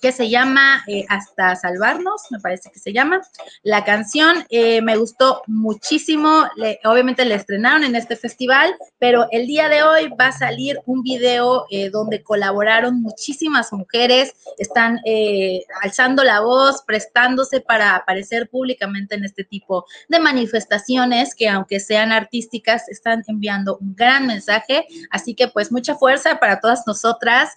que 0.00 0.12
se 0.12 0.28
llama 0.28 0.84
eh, 0.86 1.04
Hasta 1.08 1.56
Salvarnos, 1.56 2.22
me 2.30 2.38
parece 2.38 2.70
que 2.70 2.78
se 2.78 2.92
llama. 2.92 3.20
La 3.62 3.84
canción 3.84 4.44
eh, 4.48 4.80
me 4.80 4.96
gustó 4.96 5.42
muchísimo, 5.46 6.44
obviamente 6.84 7.24
la 7.24 7.34
estrenaron 7.34 7.84
en 7.84 7.96
este 7.96 8.16
festival, 8.16 8.74
pero 8.98 9.26
el 9.30 9.46
día 9.46 9.68
de 9.68 9.82
hoy 9.82 10.08
va 10.08 10.28
a 10.28 10.32
salir 10.32 10.80
un 10.86 11.02
video 11.02 11.66
eh, 11.70 11.90
donde 11.90 12.22
colaboraron 12.22 13.02
muchísimas 13.02 13.72
mujeres, 13.72 14.34
están 14.58 15.00
alzando 15.82 16.24
la 16.24 16.40
voz, 16.40 16.82
prestándose 16.86 17.60
para 17.60 17.96
aparecer 17.96 18.48
públicamente 18.48 19.14
en 19.14 19.24
este 19.24 19.44
tipo 19.44 19.84
de 20.08 20.20
manifestaciones 20.20 21.34
que 21.34 21.48
aunque 21.48 21.80
sean 21.80 22.12
artísticas, 22.12 22.88
están 22.88 23.24
enviando 23.26 23.78
un 23.78 23.94
gran 23.94 24.26
mensaje. 24.26 24.86
Así 25.10 25.34
que 25.34 25.48
pues 25.48 25.72
mucha 25.72 25.94
fuerza 25.96 26.38
para 26.38 26.60
todas 26.60 26.86
nosotras. 26.86 27.50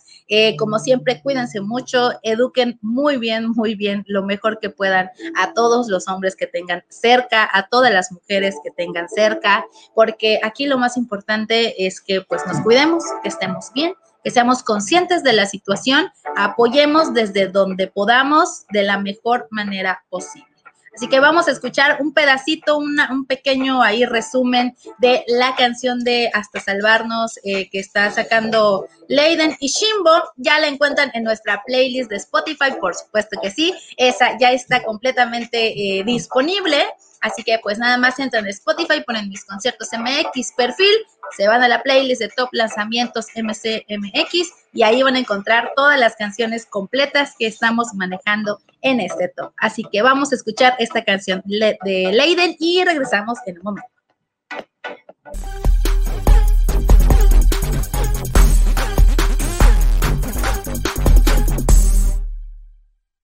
como 0.57 0.79
siempre, 0.79 1.21
cuídense 1.21 1.61
mucho 1.61 2.11
eduquen 2.31 2.79
muy 2.81 3.17
bien, 3.17 3.51
muy 3.51 3.75
bien, 3.75 4.03
lo 4.07 4.23
mejor 4.23 4.59
que 4.59 4.69
puedan 4.69 5.09
a 5.37 5.53
todos 5.53 5.87
los 5.87 6.07
hombres 6.07 6.35
que 6.35 6.47
tengan 6.47 6.83
cerca, 6.89 7.49
a 7.51 7.67
todas 7.67 7.91
las 7.93 8.11
mujeres 8.11 8.55
que 8.63 8.71
tengan 8.71 9.07
cerca, 9.09 9.65
porque 9.95 10.39
aquí 10.43 10.65
lo 10.65 10.77
más 10.77 10.97
importante 10.97 11.85
es 11.85 12.01
que 12.01 12.21
pues 12.21 12.45
nos 12.45 12.59
cuidemos, 12.61 13.03
que 13.23 13.29
estemos 13.29 13.71
bien 13.73 13.93
que 14.23 14.29
seamos 14.29 14.63
conscientes 14.63 15.23
de 15.23 15.33
la 15.33 15.45
situación, 15.45 16.11
apoyemos 16.35 17.13
desde 17.13 17.47
donde 17.47 17.87
podamos 17.87 18.65
de 18.71 18.83
la 18.83 18.99
mejor 18.99 19.47
manera 19.49 20.03
posible. 20.09 20.50
Así 20.93 21.07
que 21.07 21.19
vamos 21.19 21.47
a 21.47 21.51
escuchar 21.51 22.01
un 22.01 22.13
pedacito, 22.13 22.77
un 22.77 23.25
pequeño 23.25 23.81
ahí 23.81 24.05
resumen 24.05 24.75
de 24.99 25.23
la 25.27 25.55
canción 25.55 26.03
de 26.03 26.29
Hasta 26.33 26.59
Salvarnos 26.59 27.39
eh, 27.43 27.69
que 27.69 27.79
está 27.79 28.11
sacando 28.11 28.87
Leiden 29.07 29.55
y 29.59 29.67
Shimbo. 29.67 30.11
Ya 30.35 30.59
la 30.59 30.67
encuentran 30.67 31.11
en 31.13 31.23
nuestra 31.23 31.63
playlist 31.65 32.09
de 32.09 32.17
Spotify, 32.17 32.73
por 32.79 32.93
supuesto 32.95 33.39
que 33.41 33.51
sí. 33.51 33.73
Esa 33.95 34.37
ya 34.37 34.51
está 34.51 34.83
completamente 34.83 35.99
eh, 35.99 36.03
disponible. 36.03 36.77
Así 37.21 37.43
que 37.43 37.59
pues 37.61 37.77
nada 37.77 37.97
más 37.97 38.19
entran 38.19 38.45
en 38.45 38.49
Spotify, 38.49 39.03
ponen 39.05 39.29
mis 39.29 39.45
conciertos 39.45 39.89
MX 39.93 40.53
perfil, 40.57 40.93
se 41.37 41.47
van 41.47 41.61
a 41.61 41.67
la 41.67 41.83
playlist 41.83 42.21
de 42.21 42.29
top 42.29 42.49
lanzamientos 42.51 43.27
MCMX 43.35 44.51
y 44.73 44.83
ahí 44.83 45.03
van 45.03 45.15
a 45.15 45.19
encontrar 45.19 45.71
todas 45.75 45.99
las 45.99 46.15
canciones 46.15 46.65
completas 46.65 47.35
que 47.37 47.47
estamos 47.47 47.93
manejando 47.93 48.59
en 48.81 48.99
este 48.99 49.29
top. 49.29 49.53
Así 49.57 49.83
que 49.91 50.01
vamos 50.01 50.31
a 50.31 50.35
escuchar 50.35 50.75
esta 50.79 51.03
canción 51.03 51.43
de 51.45 51.77
Leiden 52.11 52.55
y 52.59 52.83
regresamos 52.83 53.37
en 53.45 53.57
un 53.59 53.63
momento. 53.63 53.89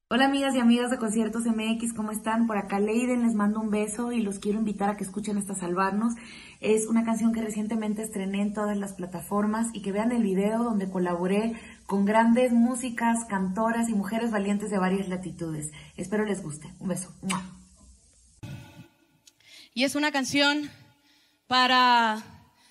Hola 0.09 0.23
amigas 0.23 0.55
y 0.55 0.59
amigas 0.59 0.89
de 0.89 0.97
Conciertos 0.97 1.43
MX, 1.43 1.91
¿cómo 1.91 2.13
están? 2.13 2.47
Por 2.47 2.57
acá 2.57 2.79
Leiden, 2.79 3.23
les 3.23 3.33
mando 3.33 3.59
un 3.59 3.69
beso 3.69 4.13
y 4.13 4.21
los 4.21 4.39
quiero 4.39 4.57
invitar 4.57 4.89
a 4.89 4.95
que 4.95 5.03
escuchen 5.03 5.37
hasta 5.37 5.53
Salvarnos. 5.53 6.13
Es 6.61 6.87
una 6.87 7.03
canción 7.03 7.33
que 7.33 7.41
recientemente 7.41 8.03
estrené 8.03 8.41
en 8.41 8.53
todas 8.53 8.77
las 8.77 8.93
plataformas 8.93 9.67
y 9.73 9.81
que 9.81 9.91
vean 9.91 10.13
el 10.13 10.23
video 10.23 10.63
donde 10.63 10.89
colaboré 10.89 11.59
con 11.87 12.05
grandes 12.05 12.53
músicas, 12.53 13.25
cantoras 13.25 13.89
y 13.89 13.95
mujeres 13.95 14.31
valientes 14.31 14.69
de 14.69 14.77
varias 14.77 15.09
latitudes. 15.09 15.73
Espero 15.97 16.23
les 16.23 16.41
guste. 16.41 16.73
Un 16.79 16.87
beso. 16.87 17.13
Y 19.73 19.83
es 19.83 19.95
una 19.95 20.13
canción 20.13 20.71
para, 21.47 22.23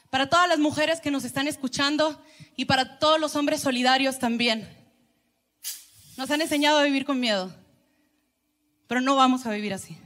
para 0.09 0.31
todas 0.31 0.49
las 0.49 0.59
mujeres 0.59 1.03
que 1.03 1.11
nos 1.11 1.25
están 1.25 1.49
escuchando 1.49 2.19
y 2.57 2.65
para 2.65 2.99
todos 2.99 3.21
los 3.21 3.37
hombres 3.37 3.61
solidarios 3.61 4.19
también. 4.19 4.76
Nos 6.17 6.31
han 6.31 6.41
enseñado 6.41 6.79
a 6.79 6.83
vivir 6.83 7.05
con 7.05 7.21
miedo, 7.21 7.53
pero 8.87 9.03
no 9.03 9.17
vamos 9.17 9.45
a 9.45 9.51
vivir 9.51 9.75
así. 9.75 9.99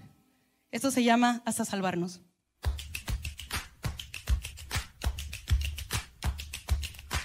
Esto 0.72 0.90
se 0.90 1.04
llama 1.04 1.40
Hasta 1.44 1.64
Salvarnos. 1.64 2.20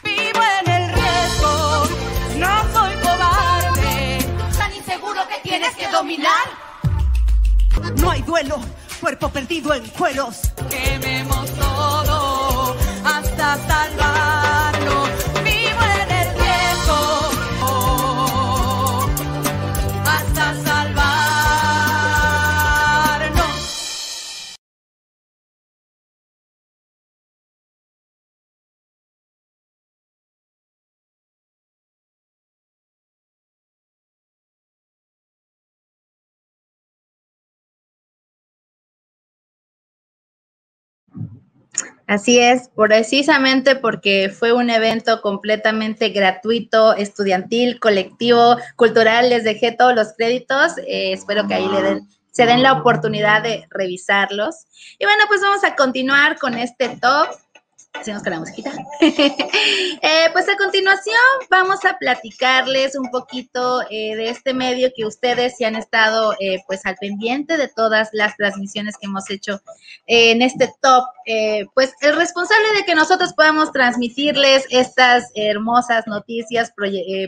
Vivo 0.04 0.39
en 0.62 0.72
el 0.72 0.94
riesgo, 0.94 1.89
no 2.38 2.74
soy 2.74 2.94
cobarde, 2.98 4.20
tan 4.56 4.74
inseguro 4.75 5.22
que 5.30 5.50
tienes 5.50 5.75
que 5.75 5.89
dominar. 5.89 6.46
No 7.98 8.12
hay 8.12 8.22
duelo, 8.22 8.60
cuerpo 9.01 9.30
perdido 9.30 9.74
en 9.74 9.88
cueros. 9.89 10.51
Quememos 10.70 11.51
todo 11.56 12.75
hasta 13.04 13.58
salvarlo. 13.68 14.64
Así 42.08 42.40
es, 42.40 42.70
precisamente 42.76 43.76
porque 43.76 44.30
fue 44.30 44.54
un 44.54 44.70
evento 44.70 45.22
completamente 45.22 46.10
gratuito, 46.10 46.96
estudiantil, 46.96 47.80
colectivo, 47.80 48.58
cultural. 48.76 49.30
Les 49.30 49.44
dejé 49.44 49.72
todos 49.72 49.96
los 49.96 50.14
créditos. 50.16 50.78
eh, 50.86 51.14
espero 51.14 51.48
que 51.48 51.56
ahí 51.56 51.68
le 51.68 51.82
den, 51.82 52.08
se 52.32 52.46
den 52.46 52.62
la 52.62 52.74
oportunidad 52.74 53.42
de 53.42 53.66
revisarlos. 53.72 54.68
Y 55.00 55.06
bueno, 55.06 55.24
pues 55.28 55.42
vamos 55.42 55.64
a 55.64 55.76
continuar 55.76 56.38
con 56.38 56.54
este 56.54 56.90
top. 56.90 57.28
Seguimos 58.02 58.24
con 58.24 58.34
la 58.34 58.40
musiquita. 58.40 58.72
Eh, 60.02 60.30
pues 60.34 60.48
a 60.48 60.56
continuación 60.56 61.16
vamos 61.50 61.84
a 61.86 61.98
platicarles 61.98 62.96
un 62.96 63.10
poquito 63.10 63.82
eh, 63.90 64.16
de 64.16 64.30
este 64.30 64.54
medio 64.54 64.92
que 64.96 65.06
ustedes 65.06 65.58
se 65.58 65.66
han 65.66 65.75
estado 65.75 66.34
eh, 66.40 66.60
pues 66.68 66.86
al 66.86 66.96
pendiente 66.98 67.58
de 67.58 67.68
todas 67.68 68.10
las 68.12 68.36
transmisiones 68.36 68.96
que 68.98 69.08
hemos 69.08 69.30
hecho 69.30 69.62
en 70.06 70.42
este 70.42 70.72
top. 70.82 71.06
Pues 71.74 71.94
el 72.02 72.16
responsable 72.16 72.68
de 72.75 72.86
que 72.86 72.94
nosotros 72.94 73.34
podamos 73.34 73.72
transmitirles 73.72 74.66
estas 74.70 75.32
hermosas 75.34 76.06
noticias, 76.06 76.72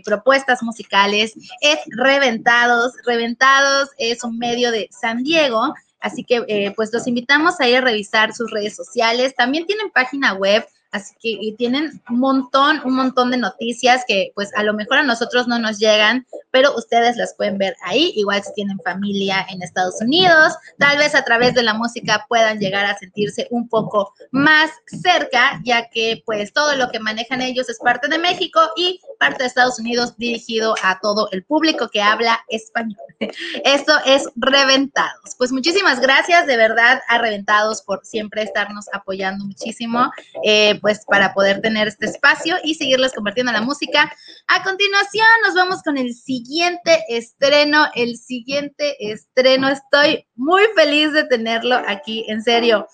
propuestas 0.05 0.61
musicales 0.61 1.33
es 1.61 1.79
Reventados. 1.87 2.93
Reventados 3.05 3.89
es 3.97 4.23
un 4.23 4.37
medio 4.37 4.71
de 4.71 4.87
San 4.91 5.23
Diego. 5.23 5.73
Así 5.99 6.23
que 6.23 6.43
eh, 6.47 6.73
pues 6.75 6.91
los 6.93 7.07
invitamos 7.07 7.59
a 7.59 7.67
ir 7.67 7.77
a 7.77 7.81
revisar 7.81 8.33
sus 8.33 8.51
redes 8.51 8.75
sociales. 8.75 9.35
También 9.35 9.65
tienen 9.65 9.89
página 9.91 10.33
web, 10.33 10.65
así 10.91 11.15
que 11.21 11.55
tienen 11.57 12.01
un 12.09 12.19
montón, 12.19 12.81
un 12.85 12.95
montón 12.95 13.31
de 13.31 13.37
noticias 13.37 14.03
que 14.07 14.31
pues 14.35 14.55
a 14.55 14.63
lo 14.63 14.73
mejor 14.73 14.99
a 14.99 15.03
nosotros 15.03 15.47
no 15.47 15.59
nos 15.59 15.79
llegan, 15.79 16.25
pero 16.51 16.75
ustedes 16.75 17.17
las 17.17 17.35
pueden 17.35 17.57
ver 17.57 17.75
ahí. 17.83 18.11
Igual 18.15 18.43
si 18.43 18.53
tienen 18.53 18.79
familia 18.83 19.45
en 19.49 19.61
Estados 19.61 19.95
Unidos, 20.01 20.53
tal 20.77 20.97
vez 20.97 21.15
a 21.15 21.23
través 21.23 21.53
de 21.53 21.63
la 21.63 21.73
música 21.73 22.25
puedan 22.27 22.59
llegar 22.59 22.85
a 22.85 22.97
sentirse 22.97 23.47
un 23.51 23.67
poco 23.67 24.13
más 24.31 24.71
cerca, 24.85 25.61
ya 25.63 25.89
que 25.89 26.23
pues 26.25 26.53
todo 26.53 26.75
lo 26.75 26.89
que 26.89 26.99
manejan 26.99 27.41
ellos 27.41 27.69
es 27.69 27.79
parte 27.79 28.07
de 28.07 28.17
México 28.17 28.59
y 28.75 28.99
parte 29.19 29.43
de 29.43 29.47
Estados 29.47 29.79
Unidos 29.79 30.17
dirigido 30.17 30.75
a 30.83 30.99
todo 30.99 31.29
el 31.31 31.43
público 31.43 31.89
que 31.89 32.01
habla 32.01 32.39
español. 32.47 32.97
Esto 33.63 33.93
es 34.05 34.29
Reventados. 34.35 35.35
Pues 35.37 35.51
muchísimas 35.51 35.99
gracias 35.99 36.45
de 36.45 36.57
verdad 36.57 37.01
a 37.07 37.17
Reventados 37.17 37.81
por 37.81 38.05
siempre 38.05 38.43
estarnos 38.43 38.85
apoyando 38.93 39.45
muchísimo, 39.45 40.11
eh, 40.43 40.76
pues 40.77 41.05
para 41.05 41.33
poder 41.33 41.61
tener 41.61 41.87
este 41.87 42.07
espacio 42.07 42.57
y 42.63 42.75
seguirles 42.75 43.13
compartiendo 43.13 43.51
la 43.51 43.61
música. 43.61 44.11
A 44.47 44.63
continuación 44.63 45.27
nos 45.45 45.55
vamos 45.55 45.81
con 45.83 45.97
el 45.97 46.13
siguiente 46.13 47.03
estreno, 47.09 47.87
el 47.95 48.17
siguiente 48.17 49.11
estreno. 49.11 49.69
Estoy 49.69 50.27
muy 50.35 50.63
feliz 50.75 51.13
de 51.13 51.23
tenerlo 51.23 51.75
aquí, 51.87 52.25
en 52.27 52.41
serio. 52.43 52.87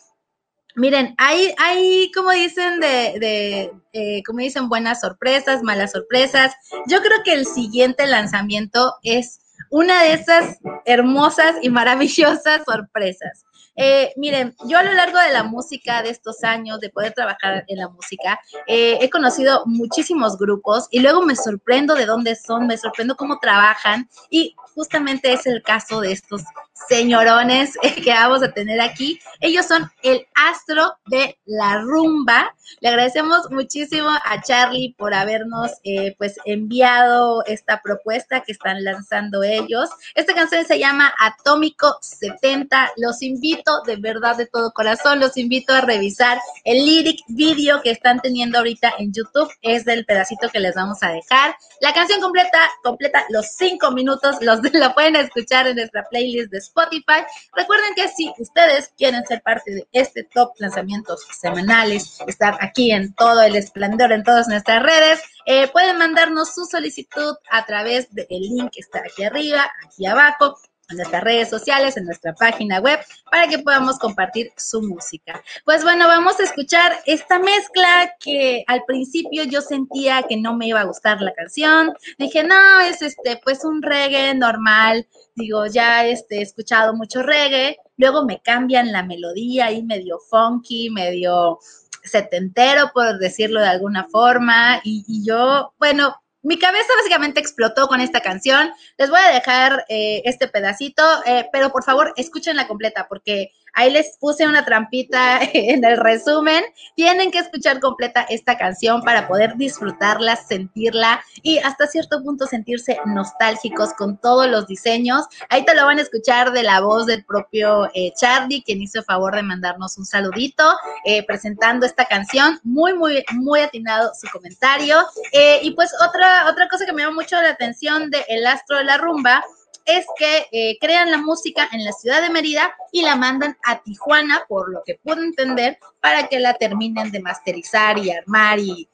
Miren, 0.75 1.13
hay, 1.17 1.53
hay 1.59 2.11
como 2.13 2.31
dicen, 2.31 2.79
de, 2.79 3.19
de 3.19 3.71
eh, 3.93 4.23
como 4.23 4.39
dicen, 4.39 4.69
buenas 4.69 5.01
sorpresas, 5.01 5.61
malas 5.61 5.91
sorpresas. 5.91 6.55
Yo 6.87 7.01
creo 7.01 7.23
que 7.23 7.33
el 7.33 7.45
siguiente 7.45 8.07
lanzamiento 8.07 8.95
es 9.03 9.39
una 9.69 10.03
de 10.03 10.13
esas 10.13 10.57
hermosas 10.85 11.55
y 11.61 11.69
maravillosas 11.69 12.63
sorpresas. 12.65 13.42
Eh, 13.75 14.13
miren, 14.17 14.55
yo 14.65 14.77
a 14.77 14.83
lo 14.83 14.93
largo 14.93 15.19
de 15.19 15.31
la 15.31 15.43
música, 15.43 16.01
de 16.03 16.09
estos 16.09 16.43
años, 16.43 16.79
de 16.79 16.89
poder 16.89 17.13
trabajar 17.13 17.65
en 17.67 17.77
la 17.77 17.89
música, 17.89 18.39
eh, 18.67 18.99
he 19.01 19.09
conocido 19.09 19.63
muchísimos 19.65 20.37
grupos 20.37 20.87
y 20.91 20.99
luego 20.99 21.23
me 21.23 21.35
sorprendo 21.35 21.95
de 21.95 22.05
dónde 22.05 22.35
son, 22.35 22.67
me 22.67 22.77
sorprendo 22.77 23.15
cómo 23.15 23.39
trabajan 23.39 24.09
y 24.29 24.55
justamente 24.75 25.33
es 25.33 25.45
el 25.47 25.61
caso 25.63 26.01
de 26.01 26.11
estos 26.11 26.43
señorones 26.87 27.77
que 28.03 28.11
vamos 28.11 28.43
a 28.43 28.51
tener 28.51 28.79
aquí. 28.81 29.19
Ellos 29.39 29.65
son 29.65 29.89
el 30.01 30.25
astro 30.35 30.93
de 31.07 31.37
la 31.45 31.79
rumba. 31.79 32.55
Le 32.79 32.89
agradecemos 32.89 33.49
muchísimo 33.51 34.09
a 34.09 34.41
Charlie 34.41 34.95
por 34.97 35.13
habernos 35.13 35.71
eh, 35.83 36.15
pues 36.17 36.37
enviado 36.45 37.43
esta 37.45 37.81
propuesta 37.81 38.41
que 38.41 38.51
están 38.51 38.83
lanzando 38.83 39.43
ellos. 39.43 39.89
Esta 40.15 40.33
canción 40.33 40.65
se 40.65 40.79
llama 40.79 41.13
Atómico 41.19 41.97
70. 42.01 42.91
Los 42.97 43.21
invito 43.21 43.81
de 43.85 43.95
verdad 43.97 44.35
de 44.37 44.47
todo 44.47 44.71
corazón, 44.71 45.19
los 45.19 45.37
invito 45.37 45.73
a 45.73 45.81
revisar 45.81 46.39
el 46.63 46.85
lyric 46.85 47.19
video 47.27 47.81
que 47.81 47.91
están 47.91 48.19
teniendo 48.19 48.57
ahorita 48.57 48.93
en 48.99 49.13
YouTube. 49.13 49.51
Es 49.61 49.85
del 49.85 50.05
pedacito 50.05 50.49
que 50.49 50.59
les 50.59 50.75
vamos 50.75 51.01
a 51.01 51.11
dejar. 51.11 51.55
La 51.81 51.93
canción 51.93 52.21
completa, 52.21 52.59
completa 52.83 53.25
los 53.29 53.47
cinco 53.57 53.91
minutos, 53.91 54.37
los 54.41 54.59
la 54.73 54.93
pueden 54.93 55.15
escuchar 55.15 55.67
en 55.67 55.75
nuestra 55.75 56.07
playlist 56.09 56.51
de 56.51 56.57
Spotify. 56.59 57.23
Recuerden 57.55 57.93
que 57.95 58.07
si 58.07 58.31
ustedes 58.37 58.91
quieren 58.97 59.25
ser 59.25 59.41
parte 59.41 59.71
de 59.71 59.87
este 59.91 60.23
top 60.23 60.53
lanzamientos 60.59 61.25
semanales, 61.31 62.19
estar 62.27 62.52
aquí 62.59 62.91
en 62.91 63.13
todo 63.13 63.41
el 63.41 63.55
esplendor 63.55 64.11
en 64.11 64.23
todas 64.23 64.47
nuestras 64.47 64.81
redes, 64.81 65.21
eh, 65.45 65.67
pueden 65.67 65.97
mandarnos 65.97 66.53
su 66.53 66.65
solicitud 66.65 67.35
a 67.51 67.65
través 67.65 68.13
del 68.13 68.27
link 68.29 68.71
que 68.71 68.81
está 68.81 68.99
aquí 68.99 69.23
arriba, 69.23 69.69
aquí 69.85 70.05
abajo, 70.05 70.57
en 70.89 70.97
nuestras 70.97 71.23
redes 71.23 71.49
sociales, 71.49 71.97
en 71.97 72.05
nuestra 72.05 72.33
página 72.33 72.79
web, 72.79 72.99
para 73.31 73.47
que 73.47 73.59
podamos 73.59 73.97
compartir 73.99 74.51
su 74.57 74.81
música. 74.81 75.41
Pues 75.65 75.83
bueno, 75.83 76.07
vamos 76.07 76.39
a 76.39 76.43
escuchar 76.43 76.93
esta 77.05 77.39
mezcla 77.39 78.13
que 78.19 78.63
al 78.67 78.83
principio 78.85 79.43
yo 79.45 79.61
sentía 79.61 80.23
que 80.23 80.37
no 80.37 80.55
me 80.55 80.67
iba 80.67 80.81
a 80.81 80.85
gustar 80.85 81.21
la 81.21 81.33
canción. 81.33 81.93
Dije, 82.17 82.43
no, 82.43 82.81
es 82.81 83.01
este, 83.01 83.39
pues 83.43 83.63
un 83.63 83.81
reggae 83.81 84.33
normal. 84.35 85.07
Digo, 85.35 85.65
ya 85.67 86.05
este, 86.05 86.39
he 86.39 86.41
escuchado 86.41 86.93
mucho 86.93 87.23
reggae. 87.23 87.77
Luego 87.97 88.25
me 88.25 88.41
cambian 88.41 88.91
la 88.91 89.03
melodía 89.03 89.67
ahí 89.67 89.83
medio 89.83 90.19
funky, 90.29 90.89
medio 90.89 91.59
setentero, 92.03 92.91
por 92.93 93.19
decirlo 93.19 93.59
de 93.61 93.67
alguna 93.67 94.07
forma. 94.09 94.81
Y, 94.83 95.23
yo, 95.25 95.73
bueno, 95.79 96.15
mi 96.41 96.59
cabeza 96.59 96.87
básicamente 96.97 97.39
explotó 97.39 97.87
con 97.87 98.01
esta 98.01 98.21
canción. 98.21 98.71
Les 98.97 99.09
voy 99.09 99.19
a 99.19 99.33
dejar 99.33 99.85
eh, 99.89 100.21
este 100.25 100.47
pedacito, 100.47 101.03
eh, 101.25 101.47
pero 101.51 101.71
por 101.71 101.83
favor 101.83 102.13
escúchenla 102.17 102.67
completa 102.67 103.07
porque 103.07 103.51
ahí 103.73 103.91
les 103.91 104.17
puse 104.17 104.47
una 104.47 104.65
trampita 104.65 105.39
en 105.53 105.83
el 105.83 105.97
resumen. 105.97 106.63
Tienen 106.95 107.31
que 107.31 107.39
escuchar 107.39 107.79
completa 107.79 108.25
esta 108.29 108.57
canción 108.57 109.01
para 109.01 109.27
poder 109.27 109.55
disfrutarla, 109.57 110.35
sentirla 110.35 111.23
y 111.41 111.57
hasta 111.59 111.87
cierto 111.87 112.23
punto 112.23 112.45
sentirse 112.45 112.99
nostálgicos 113.05 113.93
con 113.93 114.17
todos 114.17 114.47
los 114.47 114.67
diseños. 114.67 115.25
Ahí 115.49 115.65
te 115.65 115.75
lo 115.75 115.85
van 115.85 115.99
a 115.99 116.03
escuchar 116.03 116.51
de 116.51 116.63
la 116.63 116.81
voz 116.81 117.05
del 117.05 117.25
propio 117.25 117.89
eh, 117.93 118.13
Charlie, 118.15 118.63
quien 118.63 118.81
hizo 118.81 118.99
el 118.99 119.05
favor 119.05 119.35
de 119.35 119.43
mandarnos 119.43 119.97
un 119.97 120.05
saludito 120.05 120.63
eh, 121.05 121.25
presentando 121.25 121.85
esta 121.85 122.05
canción. 122.05 122.59
Muy, 122.63 122.93
muy, 122.93 123.23
muy 123.33 123.59
atinado 123.61 124.11
su 124.19 124.27
comentario. 124.31 124.97
Eh, 125.31 125.59
y 125.63 125.71
pues 125.71 125.91
otra, 126.07 126.49
otra 126.49 126.67
cosa 126.69 126.85
que 126.85 126.93
me 126.93 127.01
llama 127.01 127.15
mucho 127.15 127.41
la 127.41 127.49
atención 127.49 128.09
de 128.09 128.23
El 128.27 128.45
Astro 128.45 128.77
de 128.77 128.83
la 128.83 128.97
Rumba 128.97 129.43
es 129.85 130.05
que 130.17 130.47
eh, 130.51 130.77
crean 130.79 131.11
la 131.11 131.17
música 131.17 131.67
en 131.71 131.83
la 131.83 131.91
ciudad 131.91 132.21
de 132.21 132.29
Mérida 132.29 132.73
y 132.91 133.01
la 133.01 133.15
mandan 133.15 133.57
a 133.65 133.81
Tijuana, 133.81 134.45
por 134.47 134.71
lo 134.71 134.81
que 134.85 134.99
puedo 135.03 135.21
entender, 135.21 135.77
para 135.99 136.27
que 136.27 136.39
la 136.39 136.53
terminen 136.55 137.11
de 137.11 137.19
masterizar 137.21 137.97
y 137.97 138.11
armar 138.11 138.59
y 138.59 138.89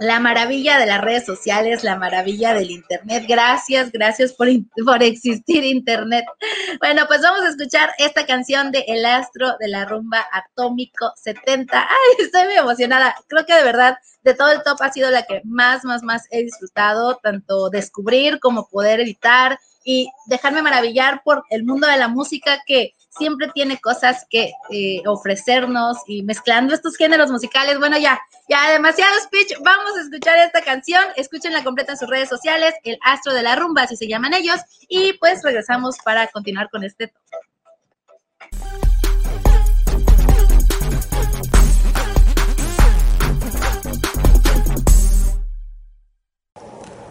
la 0.00 0.20
maravilla 0.20 0.78
de 0.78 0.86
las 0.86 1.00
redes 1.00 1.24
sociales, 1.24 1.84
la 1.84 1.96
maravilla 1.96 2.54
del 2.54 2.70
Internet. 2.70 3.24
Gracias, 3.28 3.92
gracias 3.92 4.32
por, 4.32 4.48
por 4.84 5.02
existir 5.02 5.64
Internet. 5.64 6.24
Bueno, 6.80 7.04
pues 7.06 7.22
vamos 7.22 7.42
a 7.42 7.50
escuchar 7.50 7.90
esta 7.98 8.26
canción 8.26 8.70
de 8.72 8.84
El 8.88 9.04
Astro 9.04 9.56
de 9.58 9.68
la 9.68 9.84
Rumba 9.84 10.26
Atómico 10.32 11.12
70. 11.16 11.80
Ay, 11.80 12.24
estoy 12.24 12.44
muy 12.44 12.54
emocionada. 12.54 13.14
Creo 13.28 13.46
que 13.46 13.54
de 13.54 13.62
verdad 13.62 13.96
de 14.22 14.34
todo 14.34 14.50
el 14.50 14.62
top 14.62 14.82
ha 14.82 14.92
sido 14.92 15.10
la 15.10 15.22
que 15.22 15.40
más, 15.44 15.84
más, 15.84 16.02
más 16.02 16.24
he 16.30 16.42
disfrutado, 16.42 17.18
tanto 17.22 17.70
descubrir 17.70 18.40
como 18.40 18.68
poder 18.68 19.00
editar 19.00 19.58
y 19.88 20.10
dejarme 20.26 20.62
maravillar 20.62 21.22
por 21.24 21.44
el 21.48 21.64
mundo 21.64 21.86
de 21.86 21.96
la 21.96 22.08
música 22.08 22.60
que 22.66 22.94
siempre 23.08 23.48
tiene 23.54 23.78
cosas 23.78 24.26
que 24.28 24.50
eh, 24.68 25.00
ofrecernos 25.06 25.98
y 26.08 26.24
mezclando 26.24 26.74
estos 26.74 26.96
géneros 26.96 27.30
musicales. 27.30 27.78
Bueno, 27.78 27.96
ya, 27.96 28.20
ya 28.48 28.72
demasiado 28.72 29.12
speech. 29.20 29.54
Vamos 29.62 29.96
a 29.96 30.02
escuchar 30.02 30.38
esta 30.38 30.60
canción. 30.62 31.04
Escúchenla 31.14 31.62
completa 31.62 31.92
en 31.92 31.98
sus 31.98 32.10
redes 32.10 32.28
sociales, 32.28 32.74
El 32.82 32.98
Astro 33.00 33.32
de 33.32 33.44
la 33.44 33.54
Rumba, 33.54 33.82
así 33.82 33.96
se 33.96 34.08
llaman 34.08 34.34
ellos. 34.34 34.58
Y 34.88 35.12
pues 35.14 35.44
regresamos 35.44 35.98
para 36.04 36.26
continuar 36.26 36.68
con 36.68 36.82
este 36.82 37.12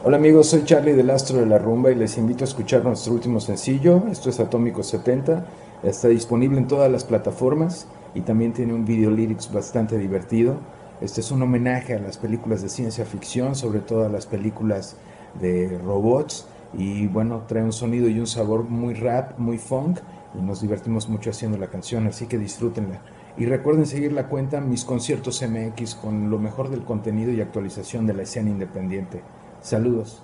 Hola 0.08 0.18
amigos, 0.18 0.50
soy 0.50 0.64
Charlie 0.66 0.94
del 0.94 1.10
Astro 1.10 1.40
de 1.40 1.48
la 1.48 1.58
Rumba 1.58 1.90
y 1.90 1.96
les 1.96 2.20
invito 2.20 2.44
a 2.44 2.48
escuchar 2.48 2.84
nuestro 2.84 3.12
último 3.12 3.40
sencillo. 3.40 4.04
Esto 4.12 4.30
es 4.30 4.40
Atómico 4.40 4.84
70. 4.84 5.44
Está 5.82 6.10
disponible 6.10 6.60
en 6.60 6.68
todas 6.68 6.92
las 6.92 7.04
plataformas 7.04 7.88
y 8.14 8.22
también 8.22 8.54
tiene 8.54 8.76
un 8.76 8.86
video 8.86 9.10
lyrics 9.10 9.52
bastante 9.52 9.98
divertido. 9.98 10.58
Este 11.02 11.22
es 11.22 11.32
un 11.32 11.42
homenaje 11.42 11.96
a 11.96 12.00
las 12.00 12.20
películas 12.20 12.62
de 12.62 12.70
ciencia 12.70 13.04
ficción, 13.04 13.56
sobre 13.56 13.80
todo 13.80 14.06
a 14.06 14.10
las 14.10 14.28
películas 14.28 14.96
de 15.42 15.76
robots. 15.84 16.46
Y 16.78 17.08
bueno, 17.08 17.42
trae 17.48 17.64
un 17.64 17.74
sonido 17.74 18.08
y 18.08 18.20
un 18.20 18.28
sabor 18.28 18.66
muy 18.66 18.94
rap, 18.94 19.40
muy 19.40 19.58
funk 19.58 19.98
y 20.36 20.42
nos 20.44 20.62
divertimos 20.62 21.10
mucho 21.10 21.32
haciendo 21.32 21.58
la 21.58 21.72
canción, 21.72 22.06
así 22.06 22.28
que 22.28 22.38
disfrútenla. 22.38 23.02
Y 23.38 23.48
recuerden 23.48 23.88
seguir 23.88 24.14
la 24.14 24.28
cuenta 24.28 24.62
Mis 24.62 24.86
Conciertos 24.86 25.42
MX 25.42 25.96
con 25.96 26.30
lo 26.30 26.38
mejor 26.38 26.70
del 26.70 26.84
contenido 26.84 27.32
y 27.32 27.42
actualización 27.42 28.06
de 28.06 28.14
la 28.14 28.22
escena 28.22 28.52
independiente. 28.52 29.24
Saludos. 29.66 30.22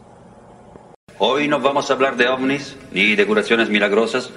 Hoy 1.17 1.47
no 1.47 1.59
vamos 1.59 1.89
a 1.89 1.95
hablar 1.95 2.15
de 2.15 2.27
ovnis 2.29 2.77
ni 2.91 3.15
de 3.15 3.25
curaciones 3.25 3.71
milagrosas. 3.71 4.31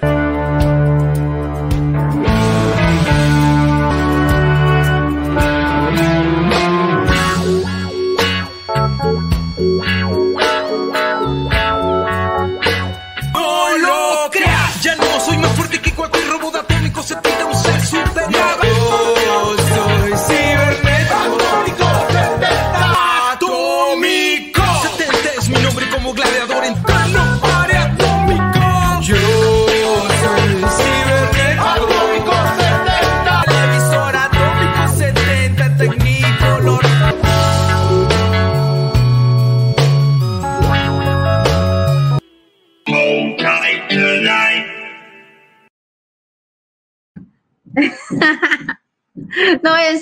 No, 26.05 26.13
en 26.63 26.94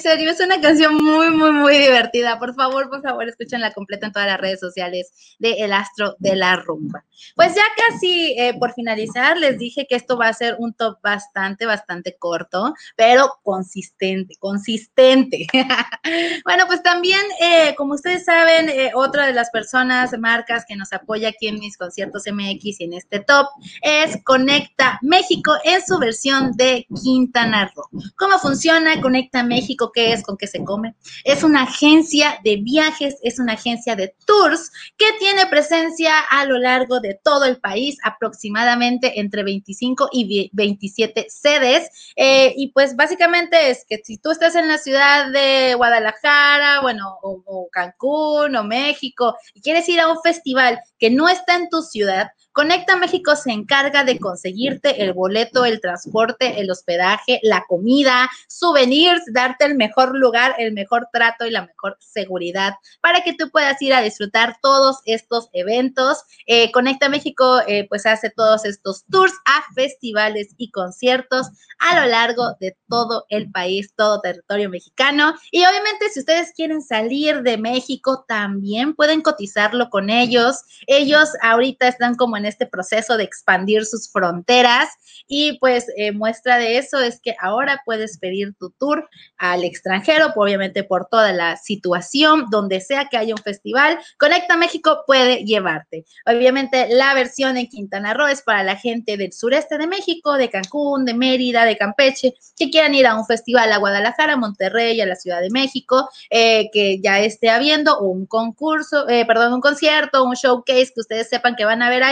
serio, 0.04 0.30
es 0.30 0.40
una 0.42 0.62
canción 0.62 0.96
muy, 0.96 1.32
muy, 1.32 1.52
muy 1.52 1.78
divertida. 1.78 2.38
Por 2.38 2.54
favor, 2.54 2.90
por 2.90 3.02
favor, 3.02 3.28
escúchenla 3.28 3.72
completa 3.72 4.08
en 4.08 4.14
todas 4.14 4.28
las 4.28 4.40
redes 4.40 4.60
sociales 4.60 5.12
de 5.40 5.54
El 5.64 5.74
Astro 5.74 6.16
de 6.20 6.36
la 6.36 6.58
Rumba. 6.58 7.06
Pues 7.36 7.56
ya 7.56 7.64
casi 7.88 8.36
eh, 8.38 8.54
por 8.60 8.74
finalizar, 8.74 9.38
les 9.38 9.58
dije 9.58 9.88
que 9.90 9.96
esto 9.96 10.18
va 10.18 10.28
a 10.28 10.34
ser 10.34 10.58
un 10.60 10.74
top 10.74 11.00
bastante, 11.02 11.66
bastante 11.66 12.16
corto, 12.18 12.74
pero 12.96 13.40
consistente, 13.44 14.36
consistente. 14.40 15.48
bueno, 16.44 16.66
pues 16.68 16.84
también, 16.84 17.22
eh, 17.42 17.74
como 17.76 17.94
ustedes 17.94 18.26
saben, 18.26 18.70
eh, 18.70 18.92
otra 18.94 19.26
de 19.26 19.34
las 19.34 19.50
personas, 19.52 20.12
marcas 20.20 20.66
que 20.68 20.76
nos 20.76 20.92
apoya 20.92 21.30
aquí 21.30 21.48
en 21.48 21.60
mis 21.60 21.78
conciertos 21.78 22.24
MX 22.32 22.82
y 22.82 22.84
en 22.84 22.94
este 22.94 23.20
top 23.22 23.48
es 23.82 24.22
Conecta 24.24 25.00
México 25.02 25.54
en 25.64 25.82
su 25.86 25.98
versión 25.98 26.52
de 26.54 26.86
Quintana 27.02 27.72
Roo. 27.74 27.88
¿Cómo 28.18 28.38
funciona? 28.40 29.00
Conecta 29.02 29.44
México, 29.44 29.92
¿qué 29.94 30.14
es? 30.14 30.24
¿Con 30.24 30.38
qué 30.38 30.48
se 30.48 30.64
come? 30.64 30.96
Es 31.24 31.44
una 31.44 31.64
agencia 31.64 32.40
de 32.44 32.58
viajes, 32.58 33.16
es 33.24 33.40
una 33.40 33.54
agencia 33.54 33.96
de 33.96 34.16
tours 34.26 34.72
que 34.98 35.06
tiene 35.20 35.46
presencia 35.48 36.20
a 36.20 36.46
lo 36.46 36.58
largo 36.58 37.00
de 37.00 37.20
todo 37.24 37.46
el 37.46 37.60
país, 37.60 37.98
aproximadamente 38.04 39.20
entre 39.20 39.44
25 39.44 40.10
y 40.12 40.50
27 40.54 41.28
sedes. 41.30 41.90
Eh, 42.16 42.54
y 42.56 42.72
pues 42.72 42.96
básicamente 42.96 43.70
es 43.70 43.86
que 43.88 44.02
si 44.04 44.18
tú 44.18 44.32
estás 44.32 44.56
en 44.56 44.68
la 44.68 44.78
ciudad 44.78 45.32
de 45.32 45.76
Guadalajara, 45.76 46.82
bueno, 46.82 47.18
o, 47.22 47.42
o 47.46 47.70
Cancún 47.72 48.56
o 48.56 48.64
México, 48.64 49.36
y 49.54 49.62
quieres 49.62 49.88
ir 49.90 50.00
a 50.00 50.10
un 50.10 50.22
festival 50.22 50.80
que 51.00 51.10
no 51.10 51.30
está 51.30 51.56
en 51.56 51.70
tu 51.70 51.82
ciudad, 51.82 52.32
Conecta 52.54 52.96
México 52.96 53.36
se 53.36 53.52
encarga 53.52 54.04
de 54.04 54.20
conseguirte 54.20 55.04
el 55.04 55.14
boleto, 55.14 55.66
el 55.66 55.82
transporte, 55.82 56.62
el 56.62 56.70
hospedaje, 56.70 57.40
la 57.42 57.66
comida, 57.68 58.30
souvenirs, 58.48 59.24
darte 59.34 59.66
el 59.66 59.74
mejor 59.76 60.16
lugar, 60.16 60.54
el 60.60 60.72
mejor 60.72 61.08
trato 61.12 61.46
y 61.46 61.52
la 61.52 61.66
mejor 61.66 61.98
seguridad 62.00 62.74
para 63.02 63.22
que 63.24 63.34
tú 63.34 63.50
puedas 63.50 63.82
ir 63.82 63.96
a 63.96 64.02
disfrutar 64.02 64.58
todos 64.62 65.00
estos 65.06 65.50
eventos. 65.54 66.24
Eh, 66.46 66.72
Conecta 66.72 67.10
México 67.10 67.62
eh, 67.68 67.88
pues 67.90 68.06
hace 68.06 68.30
todos 68.30 68.66
estos 68.66 69.04
tours 69.06 69.34
a 69.46 69.74
festivales 69.74 70.54
y 70.58 70.70
conciertos 70.70 71.48
a 71.80 72.00
lo 72.02 72.08
largo 72.08 72.56
de 72.60 72.78
todo 72.88 73.26
el 73.30 73.50
país, 73.50 73.94
todo 73.96 74.22
territorio 74.22 74.70
mexicano. 74.70 75.34
Y 75.52 75.66
obviamente 75.66 76.10
si 76.10 76.20
ustedes 76.20 76.54
quieren 76.56 76.84
salir 76.84 77.42
de 77.42 77.58
México, 77.58 78.26
también 78.28 78.94
pueden 78.94 79.22
cotizarlo 79.22 79.90
con 79.90 80.12
ellos. 80.12 80.62
Ellos 80.86 81.30
ahorita 81.42 81.88
están 81.88 82.14
como 82.14 82.38
en 82.38 82.43
en 82.44 82.48
este 82.48 82.66
proceso 82.66 83.18
de 83.18 83.24
expandir 83.24 83.86
sus 83.86 84.12
fronteras 84.12 84.90
y 85.28 85.58
pues 85.60 85.86
eh, 85.98 86.12
muestra 86.12 86.58
de 86.58 86.78
eso 86.78 87.00
es 87.00 87.20
que 87.22 87.36
ahora 87.40 87.82
puedes 87.86 88.18
pedir 88.20 88.54
tu 88.60 88.72
tour 88.72 89.10
al 89.38 89.64
extranjero, 89.64 90.34
obviamente 90.36 90.84
por 90.84 91.08
toda 91.08 91.32
la 91.32 91.58
situación, 91.58 92.46
donde 92.52 92.82
sea 92.82 93.08
que 93.10 93.18
haya 93.18 93.34
un 93.34 93.42
festival, 93.42 94.00
Conecta 94.20 94.58
México 94.58 95.04
puede 95.06 95.44
llevarte. 95.46 96.06
Obviamente 96.26 96.88
la 96.90 97.14
versión 97.14 97.58
en 97.58 97.68
Quintana 97.68 98.14
Roo 98.14 98.28
es 98.28 98.42
para 98.42 98.64
la 98.64 98.76
gente 98.76 99.18
del 99.18 99.34
sureste 99.34 99.78
de 99.78 99.88
México, 99.88 100.34
de 100.34 100.50
Cancún, 100.50 101.06
de 101.06 101.14
Mérida, 101.14 101.66
de 101.66 101.78
Campeche, 101.78 102.36
que 102.56 102.70
quieran 102.70 102.96
ir 102.96 103.08
a 103.08 103.16
un 103.16 103.26
festival 103.26 103.72
a 103.72 103.78
Guadalajara, 103.78 104.38
Monterrey, 104.38 105.00
a 105.02 105.06
la 105.06 105.16
Ciudad 105.16 105.42
de 105.42 105.50
México, 105.50 106.10
eh, 106.30 106.70
que 106.72 107.00
ya 107.02 107.20
esté 107.20 107.50
habiendo 107.50 108.00
un 108.00 108.26
concurso, 108.26 109.08
eh, 109.10 109.26
perdón, 109.26 109.54
un 109.54 109.62
concierto, 109.62 110.24
un 110.24 110.36
showcase 110.36 110.92
que 110.94 111.02
ustedes 111.02 111.30
sepan 111.30 111.56
que 111.56 111.66
van 111.66 111.82
a 111.82 111.90
ver 111.90 112.04